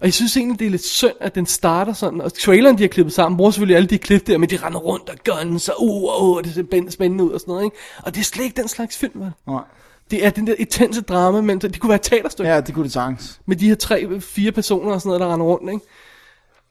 [0.00, 2.82] Og jeg synes egentlig, det er lidt synd, at den starter sådan, og traileren, de
[2.82, 5.68] har klippet sammen, bruger selvfølgelig alle de klip der, men de render rundt og guns,
[5.68, 7.76] og uh, uh, det ser spændende, spændende ud og sådan noget, ikke?
[8.02, 9.30] Og det er slet ikke den slags film, vel?
[9.46, 9.62] Nej.
[10.10, 12.60] Det er den der intense drama, men det kunne være et teaterstykke, ja.
[12.60, 13.40] Det kunne det sagtens.
[13.46, 15.86] med de her tre, fire personer og sådan noget, der render rundt, ikke?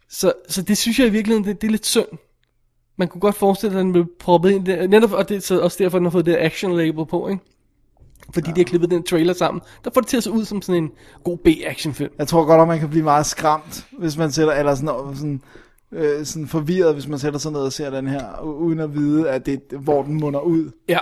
[0.10, 2.08] Så, så det synes jeg i virkeligheden, det, det er lidt synd.
[2.98, 5.42] Man kunne godt forestille sig, at den blev proppet ind der, netop, og det er
[5.42, 7.44] så også derfor, den har fået det action label på, ikke?
[8.34, 8.54] Fordi ja.
[8.54, 10.84] de har klippet den trailer sammen, der får det til at se ud som sådan
[10.84, 10.92] en
[11.24, 12.12] god B-action film.
[12.18, 15.42] Jeg tror godt, at man kan blive meget skræmt, hvis man sætter, eller sådan, sådan,
[15.92, 19.30] øh, sådan forvirret, hvis man sætter sig ned og ser den her, uden at vide,
[19.30, 20.72] at det, hvor den munder ud.
[20.90, 21.00] Ja.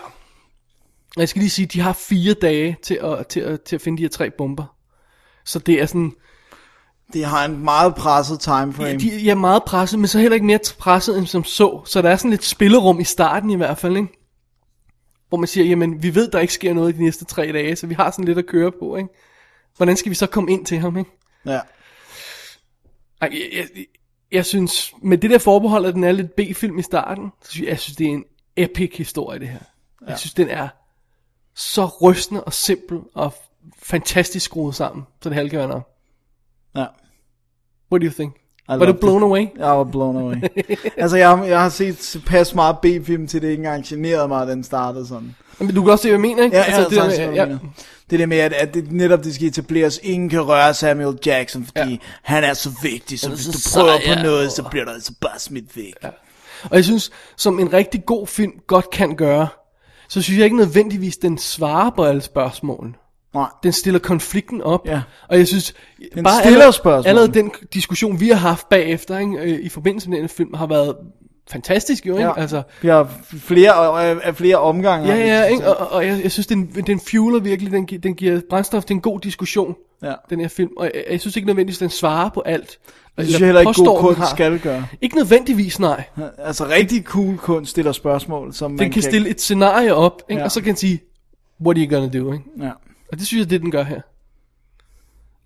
[1.17, 3.97] Jeg skal lige sige, de har fire dage til at, til at, til at finde
[3.97, 4.75] de her tre bomber.
[5.45, 6.11] Så det er sådan,
[7.13, 8.99] Det har en meget presset timeframe.
[8.99, 11.81] de er meget presset, men så heller ikke mere presset end som så.
[11.85, 14.09] Så der er sådan lidt spillerum i starten i hvert fald, ikke?
[15.29, 17.75] Hvor man siger, jamen vi ved, der ikke sker noget i de næste tre dage,
[17.75, 19.09] så vi har sådan lidt at køre på, ikke?
[19.77, 21.11] Hvordan skal vi så komme ind til ham, ikke?
[21.45, 21.59] Ja.
[23.21, 23.85] Ej, jeg, jeg,
[24.31, 27.63] jeg synes, med det der forbehold, at den er lidt B-film i starten, så synes
[27.65, 28.23] jeg, jeg synes, det er en
[28.55, 29.59] epic historie, det her.
[30.01, 30.09] Ja.
[30.09, 30.67] Jeg synes, den er
[31.57, 33.33] så rystende og simpel og
[33.83, 35.89] fantastisk skruet sammen, så det halve kan være nok.
[36.75, 36.85] Ja.
[37.91, 38.35] What do you think?
[38.69, 39.23] I Var du blown it.
[39.23, 39.47] away?
[39.57, 40.35] Jeg var blown away.
[40.97, 44.47] altså, jeg, jeg har set tilpas meget B-film til det ikke engang generede mig, at
[44.47, 45.35] den startede sådan.
[45.59, 46.57] Men du kan også se, hvad jeg mener, ikke?
[46.57, 47.45] Ja, altså, det, det, der det, med- ja.
[47.45, 47.57] ja.
[48.09, 51.65] det der med, at, at det, netop det skal etableres, ingen kan røre Samuel Jackson,
[51.65, 51.97] fordi Ja.
[52.23, 54.23] han er så vigtig, så hvis så du sej, prøver på ja.
[54.23, 55.93] noget, så bliver du altså bare smidt væk.
[56.03, 56.09] Ja.
[56.63, 59.47] Og jeg synes, som en rigtig god film godt kan gøre,
[60.09, 62.95] så synes jeg ikke nødvendigvis, den svarer på alle spørgsmål.
[63.33, 63.47] Nej.
[63.63, 64.81] Den stiller konflikten op.
[64.87, 65.01] Ja.
[65.29, 65.73] Og jeg synes,
[66.15, 70.09] Den bare stiller allerede, allerede den diskussion, vi har haft bagefter, ikke, øh, i forbindelse
[70.09, 70.95] med den film, har været
[71.49, 72.27] fantastisk jo, ikke?
[72.27, 72.39] Ja.
[72.41, 73.73] Altså, Vi har flere,
[74.23, 75.07] af flere omgange.
[75.07, 75.75] ja, ja, ikke?
[75.77, 78.93] Og, og jeg, jeg synes, den, den fueler virkelig, den, gi- den giver brændstof til
[78.93, 80.13] en god diskussion, Ja.
[80.29, 80.69] den her film.
[80.77, 82.79] Og jeg, jeg synes ikke nødvendigvis, den svarer på alt.
[83.17, 84.35] Det synes jeg heller ikke god den kunst har.
[84.35, 84.87] skal gøre.
[85.01, 86.03] Ikke nødvendigvis, nej.
[86.37, 90.39] Altså rigtig cool kunst stiller spørgsmål, som man Den kan stille et scenarie op, ikke?
[90.39, 90.45] Ja.
[90.45, 91.01] og så kan den sige,
[91.65, 92.45] what are you gonna do, ikke?
[92.61, 92.71] Ja.
[93.11, 94.01] Og det synes jeg, det den gør her.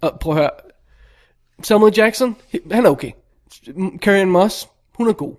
[0.01, 0.49] Og prøv at høre.
[1.63, 2.35] Samuel Jackson,
[2.71, 3.11] han er okay.
[4.07, 4.67] Ann Moss,
[4.97, 5.35] hun er god.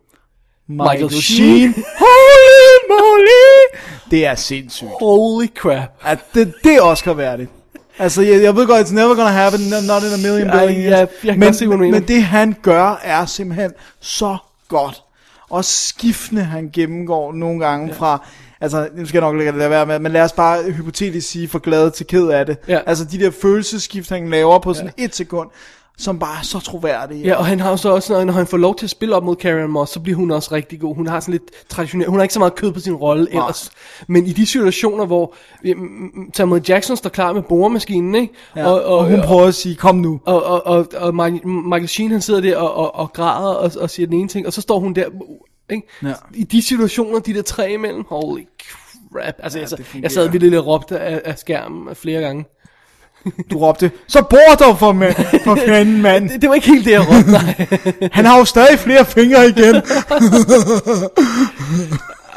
[0.67, 1.75] Michael Sheen.
[2.05, 3.79] Holy moly!
[4.11, 4.91] Det er sindssygt.
[5.01, 5.89] Holy crap.
[6.03, 7.51] At det, det er Oscar værdigt.
[7.99, 10.83] Altså, jeg, jeg ved godt, it's never gonna happen, no- not in a million billion
[10.83, 11.09] ja, years.
[11.25, 11.91] jeg kan men, se, mener.
[11.91, 14.37] men det han gør, er simpelthen så
[14.69, 15.03] godt.
[15.51, 17.95] Og skiftende han gennemgår nogle gange ja.
[17.99, 18.27] fra,
[18.61, 21.49] altså, nu skal jeg nok lade det være med, men lad os bare hypotetisk sige,
[21.49, 22.57] for glad til ked af det.
[22.69, 22.81] Ja.
[22.87, 25.49] Altså, de der følelsesskift, han laver på sådan et sekund,
[26.03, 27.23] som bare er så troværdige.
[27.25, 29.25] Ja, og han har jo så også, når- han får lov til at spille op
[29.25, 30.95] mod Carrie Moss, så bliver hun også rigtig god.
[30.97, 33.71] Hun har sådan lidt traditionel, hun har ikke så meget kød på sin rolle ellers.
[34.09, 35.35] Men i de situationer, hvor
[36.37, 38.33] Samuel Jackson står klar med boremaskinen, ikke?
[38.57, 40.21] Ja, og, og, og hun prøver at sige, kom nu.
[40.25, 43.91] Og, og, og, og Michael Sheen, han sidder der og, og, og græder og, og
[43.91, 45.05] siger den ene ting, og så står hun der,
[45.71, 45.87] ikke?
[46.03, 46.13] Ja.
[46.35, 48.41] I de situationer, de der tre imellem, holy
[49.13, 49.35] crap.
[49.39, 52.45] Altså, ja, jeg, jeg sad virkelig og råbte af, af skærmen flere gange.
[53.51, 56.29] Du råbte, så bor dog for, ma- for fanden, mand.
[56.29, 57.67] Det, det var ikke helt det, jeg råbte, nej.
[58.19, 59.75] Han har jo stadig flere fingre igen.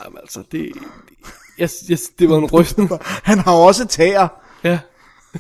[0.04, 0.72] Jamen, altså, det...
[1.58, 3.00] Jeg, jeg, det var en rystende.
[3.24, 4.28] Han har også tæer.
[4.64, 4.80] Ja.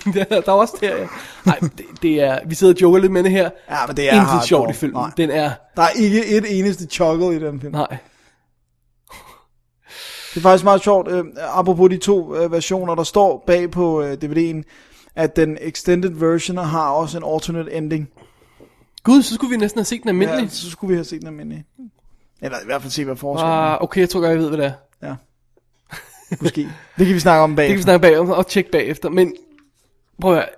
[0.14, 1.08] der, er også der, ja.
[1.46, 2.39] Ej, det, det er...
[2.48, 3.50] Vi sidder og joker lidt med det her.
[3.70, 4.48] Ja, men det er Intet hardcore.
[4.48, 5.02] sjovt i filmen.
[5.02, 5.12] Nej.
[5.18, 5.52] Den er...
[5.76, 7.74] Der er ikke et eneste chuckle i den film.
[7.74, 7.98] Nej.
[10.34, 14.02] Det er faktisk meget sjovt, øh, apropos de to øh, versioner, der står bag på
[14.02, 14.64] øh, DVD'en,
[15.16, 18.09] at den extended version har også en alternate ending.
[19.03, 20.43] Gud, så skulle vi næsten have set den almindelige.
[20.43, 21.66] Ja, så skulle vi have set den almindelige.
[22.41, 23.57] Eller i hvert fald se, hvad forskellen er.
[23.57, 25.07] Ah, okay, jeg tror godt, jeg ved, hvad det er.
[25.07, 25.16] Ja.
[26.41, 26.61] Måske.
[26.97, 27.63] Det kan vi snakke om bag.
[27.68, 29.09] Det kan vi snakke bagom og tjekke bagefter.
[29.09, 29.36] Men
[30.22, 30.49] prøv at høre.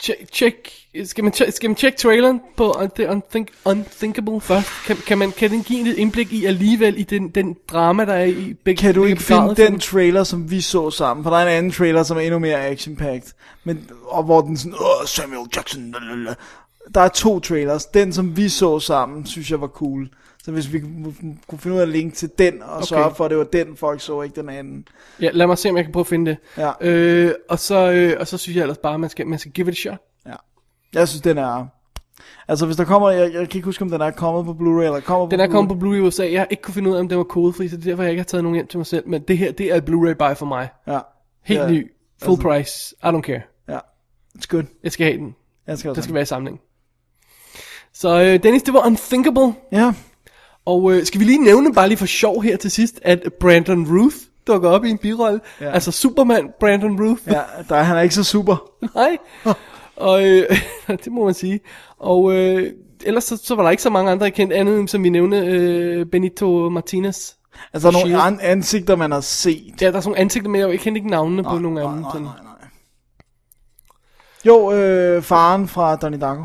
[0.00, 0.72] Check, check,
[1.04, 4.68] skal, man skal man tjekke traileren på The Unthink, Unthinkable først?
[4.86, 8.12] Kan, kan, man, kan den give et indblik i alligevel i den, den drama, der
[8.12, 11.24] er i begge Kan du ikke finde den trailer, som vi så sammen?
[11.24, 13.32] For der er en anden trailer, som er endnu mere action-packed.
[13.64, 16.34] Men, og hvor den sådan, Åh, Samuel Jackson, lalala.
[16.94, 17.86] Der er to trailers.
[17.86, 20.08] Den, som vi så sammen, synes jeg var cool.
[20.44, 22.86] Så hvis vi kunne finde ud af at linke til den, og okay.
[22.86, 24.88] sørge for, at det var den, folk så, ikke den anden.
[25.20, 26.38] Ja, lad mig se, om jeg kan prøve at finde det.
[26.58, 26.72] Ja.
[26.80, 29.52] Øh, og, så, øh, og så synes jeg ellers bare, at man skal, man skal
[29.52, 29.98] give it a shot.
[30.26, 30.34] Ja.
[30.94, 31.66] Jeg synes, den er...
[32.48, 33.10] Altså, hvis der kommer...
[33.10, 35.42] Jeg, jeg kan ikke huske, om den er kommet på Blu-ray, eller kommer Den på
[35.42, 36.32] er kommet på Blu-ray i USA.
[36.32, 38.02] Jeg har ikke kunne finde ud af, om den var kodefri, så det er derfor,
[38.02, 39.08] jeg ikke har taget nogen hjem til mig selv.
[39.08, 40.68] Men det her, det er et Blu-ray buy for mig.
[40.86, 40.98] Ja.
[41.44, 41.70] Helt ja.
[41.70, 41.92] ny.
[42.22, 42.94] Full price.
[43.02, 43.42] I don't care.
[43.68, 43.78] Ja.
[44.38, 44.64] It's good.
[44.82, 45.34] Jeg skal have den.
[45.66, 46.60] Jeg skal også Den skal være i samling.
[47.92, 49.54] Så øh, Dennis, det var Unthinkable.
[49.72, 49.94] Ja.
[50.66, 53.86] Og øh, skal vi lige nævne, bare lige for sjov her til sidst, at Brandon
[53.98, 55.40] Ruth dukker op i en birolle.
[55.60, 55.70] Ja.
[55.70, 57.22] Altså Superman Brandon Ruth.
[57.26, 58.70] Ja, der, han er ikke så super.
[58.94, 59.16] Nej.
[59.96, 60.46] Og øh,
[61.04, 61.60] det må man sige.
[61.98, 62.72] Og øh,
[63.04, 65.08] ellers så, så var der ikke så mange andre, jeg kendte andet, end som vi
[65.08, 67.32] nævnte, øh, Benito Martinez.
[67.72, 69.74] Altså, der er nogle an- ansigter, man har set.
[69.80, 71.88] Ja, der er sådan nogle ansigter med, jeg kendte ikke navnene på Nej, nogle af
[71.88, 71.96] dem.
[72.00, 72.68] nej, nej, nej.
[74.46, 76.42] Jo, øh, faren fra Donnie Darko.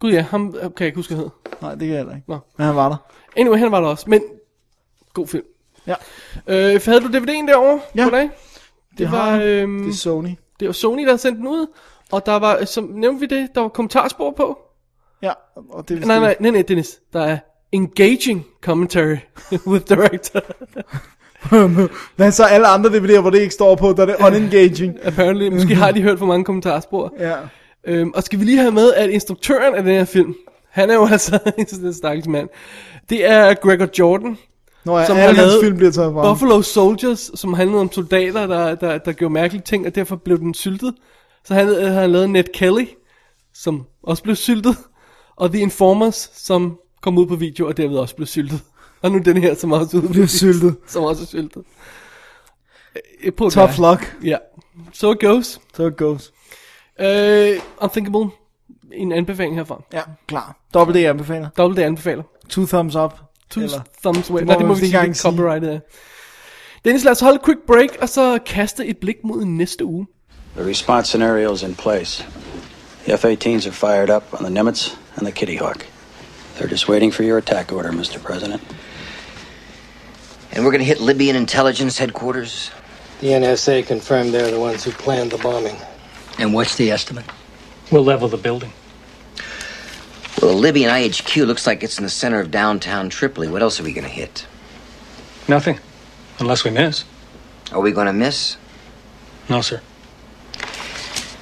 [0.00, 1.30] Gud ja, ham øh, kan jeg ikke huske, hvad hed.
[1.62, 2.30] Nej, det kan jeg heller ikke.
[2.30, 2.38] Nå.
[2.56, 2.96] Men han var der.
[3.36, 4.22] Anyway, han var der også, men
[5.14, 5.44] god film.
[5.86, 5.94] Ja.
[6.46, 7.80] Øh, havde du DVD'en derovre?
[7.94, 8.02] Ja.
[8.04, 8.22] Goddag.
[8.22, 8.30] Det,
[8.98, 10.28] Det var, øhm, Det er Sony.
[10.60, 11.66] det var Sony, der havde sendt den ud.
[12.12, 14.58] Og der var, som nævnte vi det, der var kommentarspor på.
[15.22, 15.32] Ja,
[15.70, 16.98] og det Nej, nej, nej, nej, Dennis.
[17.12, 17.38] Der er
[17.72, 19.16] engaging commentary
[19.70, 20.40] with director.
[22.16, 25.06] Men så alle andre DVD'er, hvor det ikke står på, der er det unengaging.
[25.06, 27.14] Apparently, måske har de hørt for mange kommentarspor.
[27.18, 27.36] Ja.
[27.88, 30.34] Øhm, og skal vi lige have med, at instruktøren af den her film,
[30.70, 32.48] han er jo altså en stakkels mand.
[33.10, 34.38] Det er Gregor Jordan,
[34.84, 36.32] Når Som alle har lavet film bliver taget fra.
[36.32, 40.38] Buffalo Soldiers, som handlede om soldater, der, der, der gjorde mærkelige ting, og derfor blev
[40.38, 40.94] den syltet.
[41.44, 42.86] Så han øh, har lavet Ned Kelly,
[43.54, 44.76] som også blev syltet,
[45.36, 48.60] og The Informers, som kom ud på video, og derved også blev syltet.
[49.02, 50.76] Og nu den her, som også bliver syltet.
[50.88, 51.62] Som også er syltet.
[53.24, 54.16] Øh, På Tough luck.
[54.24, 54.36] Ja.
[54.92, 55.60] So it goes.
[55.76, 56.32] So it goes.
[57.00, 58.30] Uh, Unthinkable.
[58.92, 59.80] En anbefaling herfra.
[59.92, 60.56] Ja, klar.
[60.74, 61.48] Dobbelt D anbefaler.
[61.56, 62.22] Dobbelt D anbefaler.
[62.48, 63.12] Two thumbs up.
[63.50, 64.38] Two Eller- thumbs way.
[64.38, 65.80] Det Nej, det må vi ikke sige, det er copyrightet af.
[66.84, 70.06] Dennis, lad os holde et quick break, og så kaste et blik mod næste uge.
[70.56, 72.24] The response scenario is in place.
[73.04, 75.86] The F-18s are fired up on the Nimitz and the Kitty Hawk.
[76.56, 78.18] They're just waiting for your attack order, Mr.
[78.20, 78.60] President.
[80.52, 82.72] And we're gonna hit Libyan intelligence headquarters?
[83.20, 85.76] The NSA confirmed they're the ones who planned the bombing.
[86.38, 87.24] And what's the estimate?
[87.90, 88.72] We'll level the building.
[90.40, 93.48] Well, the Libyan IHQ looks like it's in the center of downtown Tripoli.
[93.48, 94.46] What else are we gonna hit?
[95.48, 95.80] Nothing.
[96.38, 97.04] Unless we miss.
[97.72, 98.56] Are we gonna miss?
[99.48, 99.80] No, sir.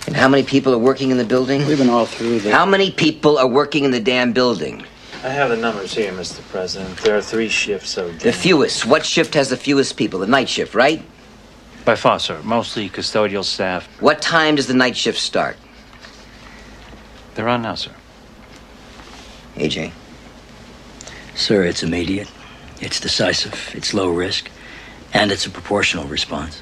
[0.06, 1.66] And how many people are working in the building?
[1.66, 2.52] We've been all through the...
[2.52, 4.86] How many people are working in the damn building?
[5.24, 6.40] I have the numbers here, Mr.
[6.48, 6.96] President.
[6.98, 8.86] There are three shifts of The fewest.
[8.86, 10.20] What shift has the fewest people?
[10.20, 11.02] The night shift, right?
[11.86, 12.40] By far, sir.
[12.42, 13.88] Mostly custodial staff.
[14.00, 15.56] What time does the night shift start?
[17.34, 17.92] They're on now, sir.
[19.54, 19.92] AJ.
[21.36, 22.28] Sir, it's immediate,
[22.80, 24.50] it's decisive, it's low risk,
[25.14, 26.60] and it's a proportional response.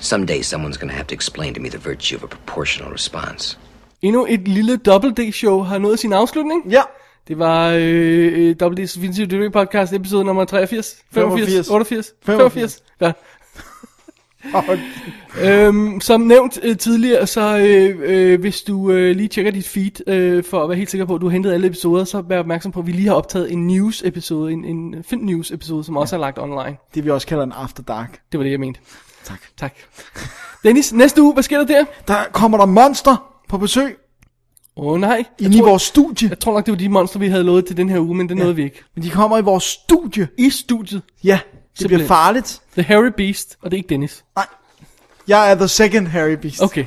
[0.00, 3.56] Someday someone's gonna have to explain to me the virtue of a proportional response.
[4.02, 6.72] Endnu et lille Double D-show har nået sin afslutning.
[6.72, 6.82] Ja.
[7.28, 11.70] Det var øh, Double D's Vintage Delivery Podcast episode nummer 83, 85, 85.
[11.70, 12.40] 88, 85.
[12.40, 12.78] 85.
[13.00, 13.12] Ja.
[15.44, 20.08] øhm, som nævnt øh, tidligere, så øh, øh, hvis du øh, lige tjekker dit feed,
[20.08, 22.38] øh, for at være helt sikker på, at du har hentet alle episoder, så vær
[22.38, 25.84] opmærksom på, at vi lige har optaget en news episode, en, en film news episode,
[25.84, 26.76] som også er lagt online.
[26.94, 28.20] Det vi også kalder en after dark.
[28.32, 28.80] Det var det, jeg mente.
[29.24, 29.40] Tak.
[29.56, 29.74] Tak.
[30.64, 31.84] Dennis, næste uge, hvad sker der der?
[32.08, 33.96] Der kommer der monster på besøg
[34.78, 35.24] Åh oh, nej.
[35.38, 36.28] inde i vores studie.
[36.28, 38.28] Jeg tror nok, det var de monster, vi havde lovet til den her uge, men
[38.28, 38.82] det nåede vi ikke.
[38.94, 40.28] Men de kommer i vores studie.
[40.38, 41.02] I studiet.
[41.24, 41.40] Ja,
[41.78, 41.88] Simpelthen.
[41.98, 42.60] bliver farligt.
[42.72, 44.24] The Harry Beast, og det er ikke Dennis.
[44.36, 44.46] Nej.
[45.28, 46.62] Jeg er the second Harry Beast.
[46.62, 46.84] Okay.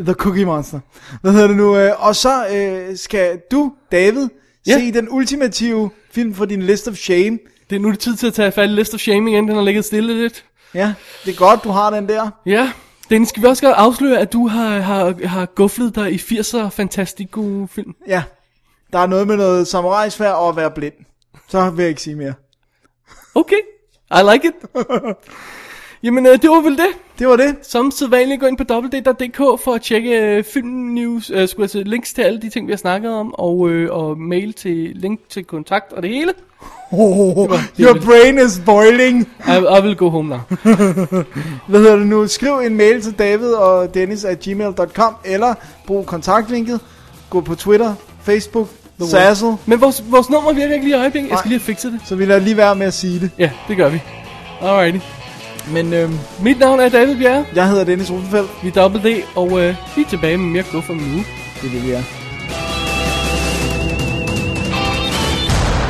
[0.00, 0.80] The Cookie Monster.
[1.20, 1.76] Hvad hedder det nu?
[1.76, 4.28] øh, Og så øh, skal du, David,
[4.66, 4.72] Ja.
[4.78, 7.38] se den ultimative film for din list of shame.
[7.70, 9.56] Det er nu det tid til at tage fat i List of Shame igen, den
[9.56, 10.44] har ligget stille lidt.
[10.74, 12.30] Ja, det er godt, du har den der.
[12.46, 12.72] Ja,
[13.10, 16.68] Dennis, skal vi også godt afsløre, at du har, har, har gufflet dig i 80'er
[16.68, 17.94] Fantastico film?
[18.06, 18.22] Ja,
[18.92, 20.94] der er noget med noget samurajsfærd og at være blind.
[21.48, 22.34] Så vil jeg ikke sige mere.
[23.34, 23.60] Okay,
[24.10, 24.54] I like it.
[26.02, 26.88] Jamen, øh, det var vel det.
[27.18, 27.56] Det var det.
[27.62, 31.84] Som sædvanligt, gå ind på www.dk for at tjekke øh, filmnews, øh, skulle jeg sige,
[31.84, 35.20] links til alle de ting, vi har snakket om, og, øh, og mail til link
[35.28, 36.32] til kontakt og det hele.
[36.92, 39.20] Oh, det your brain is boiling.
[39.46, 40.40] I, I will go home now.
[41.68, 42.26] Hvad hedder det nu?
[42.26, 45.54] Skriv en mail til David og Dennis at gmail.com, eller
[45.86, 46.80] brug kontaktlinket.
[47.30, 48.68] Gå på Twitter, Facebook,
[49.06, 49.54] Sassel.
[49.66, 51.30] Men vores, vores nummer virker ikke lige i øjeblikket.
[51.30, 52.00] Jeg skal lige have fikset det.
[52.04, 53.30] Så vi lader lige være med at sige det.
[53.38, 54.02] Ja, det gør vi.
[54.62, 54.98] Alrighty.
[55.72, 57.44] Men øhm, Mit navn er David Bjerre.
[57.54, 58.50] jeg hedder Dennis Rosenfeldt.
[58.62, 61.24] Vi er Double D, og øh, vi er tilbage med mere guf om en uge.
[61.62, 62.02] Det er det, vi er.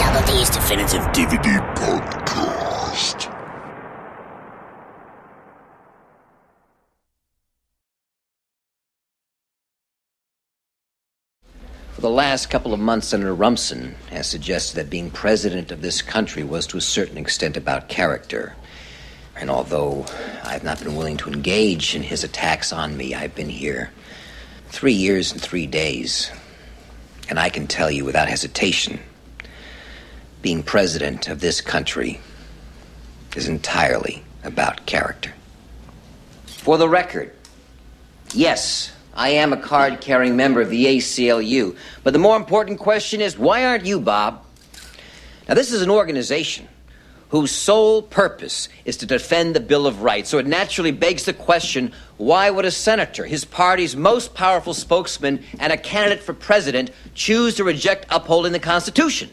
[0.00, 2.17] Double D's Definitive DVD Podcast.
[11.98, 16.00] For the last couple of months, Senator Rumson has suggested that being president of this
[16.00, 18.54] country was to a certain extent about character.
[19.34, 20.06] And although
[20.44, 23.90] I've not been willing to engage in his attacks on me, I've been here
[24.68, 26.30] three years and three days.
[27.28, 29.00] And I can tell you without hesitation
[30.40, 32.20] being president of this country
[33.34, 35.34] is entirely about character.
[36.46, 37.34] For the record,
[38.32, 41.76] yes, I am a card carrying member of the ACLU.
[42.04, 44.44] But the more important question is why aren't you, Bob?
[45.48, 46.68] Now, this is an organization
[47.30, 50.30] whose sole purpose is to defend the Bill of Rights.
[50.30, 55.44] So it naturally begs the question why would a senator, his party's most powerful spokesman,
[55.58, 59.30] and a candidate for president choose to reject upholding the Constitution?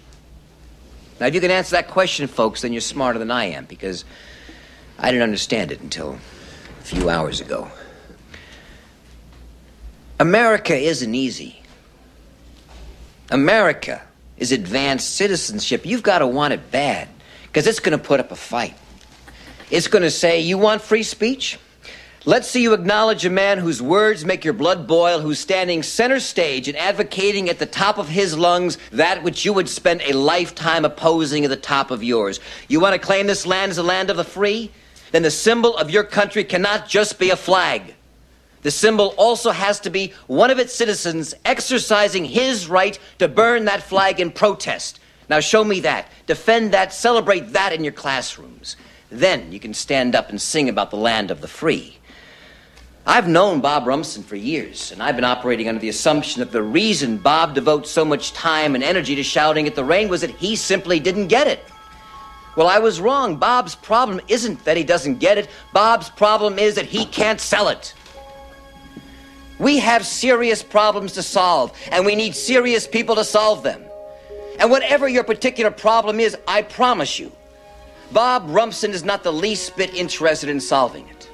[1.19, 4.03] Now, if you can answer that question, folks, then you're smarter than I am because
[4.97, 6.17] I didn't understand it until
[6.79, 7.69] a few hours ago.
[10.20, 11.61] America isn't easy.
[13.32, 14.01] America
[14.38, 15.86] is advanced citizenship.
[15.86, 17.09] You've got to want it bad
[17.43, 18.76] because it's going to put up a fight.
[19.70, 21.59] It's going to say, You want free speech?
[22.28, 26.20] Let's see you acknowledge a man whose words make your blood boil, who's standing center
[26.20, 30.13] stage and advocating at the top of his lungs that which you would spend a
[30.13, 32.39] lifetime opposing at the top of yours.
[32.68, 34.72] You want to claim this land as a land of the free?
[35.11, 37.93] Then the symbol of your country cannot just be a flag.
[38.66, 43.66] The symbol also has to be one of its citizens exercising his right to burn
[43.66, 44.99] that flag in protest.
[45.30, 46.09] Now show me that.
[46.26, 46.91] Defend that.
[46.91, 48.76] Celebrate that in your classrooms.
[49.11, 51.99] Then you can stand up and sing about the land of the free.
[53.05, 56.63] I've known Bob Rumson for years, and I've been operating under the assumption that the
[56.63, 60.32] reason Bob devotes so much time and energy to shouting at the rain was that
[60.32, 61.63] he simply didn't get it.
[62.57, 63.36] Well, I was wrong.
[63.36, 65.51] Bob's problem isn't that he doesn't get it.
[65.72, 67.93] Bob's problem is that he can't sell it.
[69.60, 73.82] We have serious problems to solve, and we need serious people to solve them.
[74.60, 77.32] And whatever your particular problem is, I promise you,
[78.12, 81.30] Bob Rumson is not the least bit interested in solving it.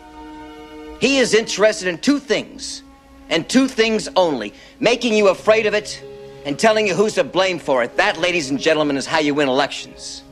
[1.00, 2.84] He is interested in two things,
[3.30, 6.04] and two things only making you afraid of it
[6.46, 7.98] and telling you who's to blame for it.
[7.98, 10.24] That, ladies and gentlemen, is how you win elections.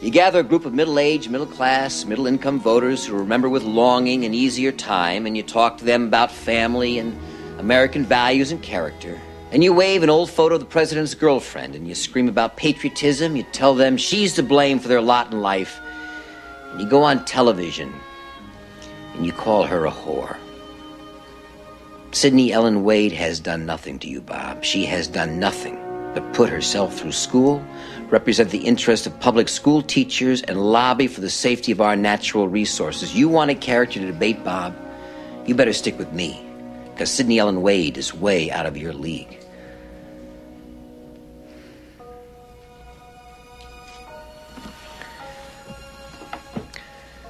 [0.00, 3.64] You gather a group of middle aged, middle class, middle income voters who remember with
[3.64, 7.18] longing an easier time, and you talk to them about family and
[7.58, 9.20] American values and character.
[9.52, 13.36] And you wave an old photo of the president's girlfriend, and you scream about patriotism.
[13.36, 15.78] You tell them she's to blame for their lot in life.
[16.70, 17.92] And you go on television
[19.14, 20.38] and you call her a whore.
[22.12, 24.64] Sydney Ellen Wade has done nothing to you, Bob.
[24.64, 27.64] She has done nothing but put herself through school,
[28.08, 32.48] represent the interests of public school teachers, and lobby for the safety of our natural
[32.48, 33.14] resources.
[33.14, 34.74] You want a character to debate, Bob?
[35.46, 36.44] You better stick with me,
[36.92, 39.38] because Sidney Ellen Wade is way out of your league.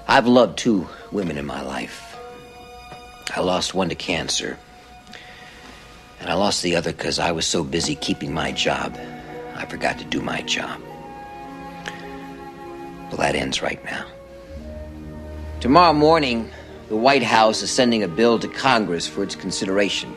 [0.08, 2.18] I've loved two women in my life.
[3.30, 4.58] I lost one to cancer,
[6.20, 8.96] and I lost the other because I was so busy keeping my job,
[9.54, 10.80] I forgot to do my job.
[13.08, 14.06] Well, that ends right now.
[15.60, 16.50] Tomorrow morning,
[16.88, 20.14] the White House is sending a bill to Congress for its consideration.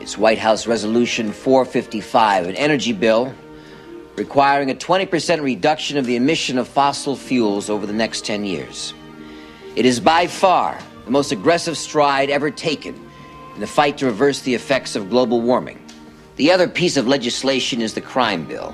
[0.00, 3.32] It's White House Resolution 455, an energy bill
[4.16, 8.92] requiring a 20% reduction of the emission of fossil fuels over the next 10 years.
[9.76, 13.07] It is by far the most aggressive stride ever taken
[13.58, 15.84] in the fight to reverse the effects of global warming.
[16.36, 18.72] The other piece of legislation is the crime bill.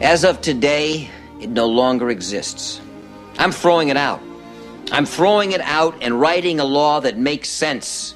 [0.00, 2.80] As of today, it no longer exists.
[3.36, 4.22] I'm throwing it out.
[4.92, 8.14] I'm throwing it out and writing a law that makes sense.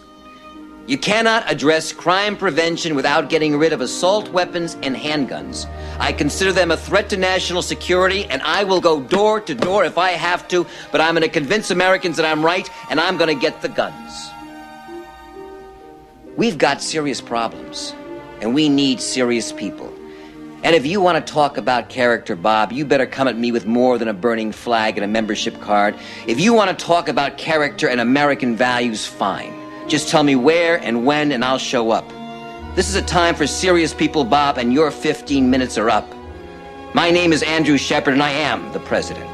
[0.86, 5.66] You cannot address crime prevention without getting rid of assault weapons and handguns.
[5.98, 9.84] I consider them a threat to national security, and I will go door to door
[9.84, 13.16] if I have to, but I'm going to convince Americans that I'm right, and I'm
[13.16, 14.30] going to get the guns.
[16.38, 17.96] We've got serious problems,
[18.40, 19.92] and we need serious people.
[20.62, 23.66] And if you want to talk about character, Bob, you better come at me with
[23.66, 25.96] more than a burning flag and a membership card.
[26.28, 29.52] If you want to talk about character and American values, fine.
[29.88, 32.08] Just tell me where and when, and I'll show up.
[32.76, 36.08] This is a time for serious people, Bob, and your 15 minutes are up.
[36.94, 39.28] My name is Andrew Shepard, and I am the president.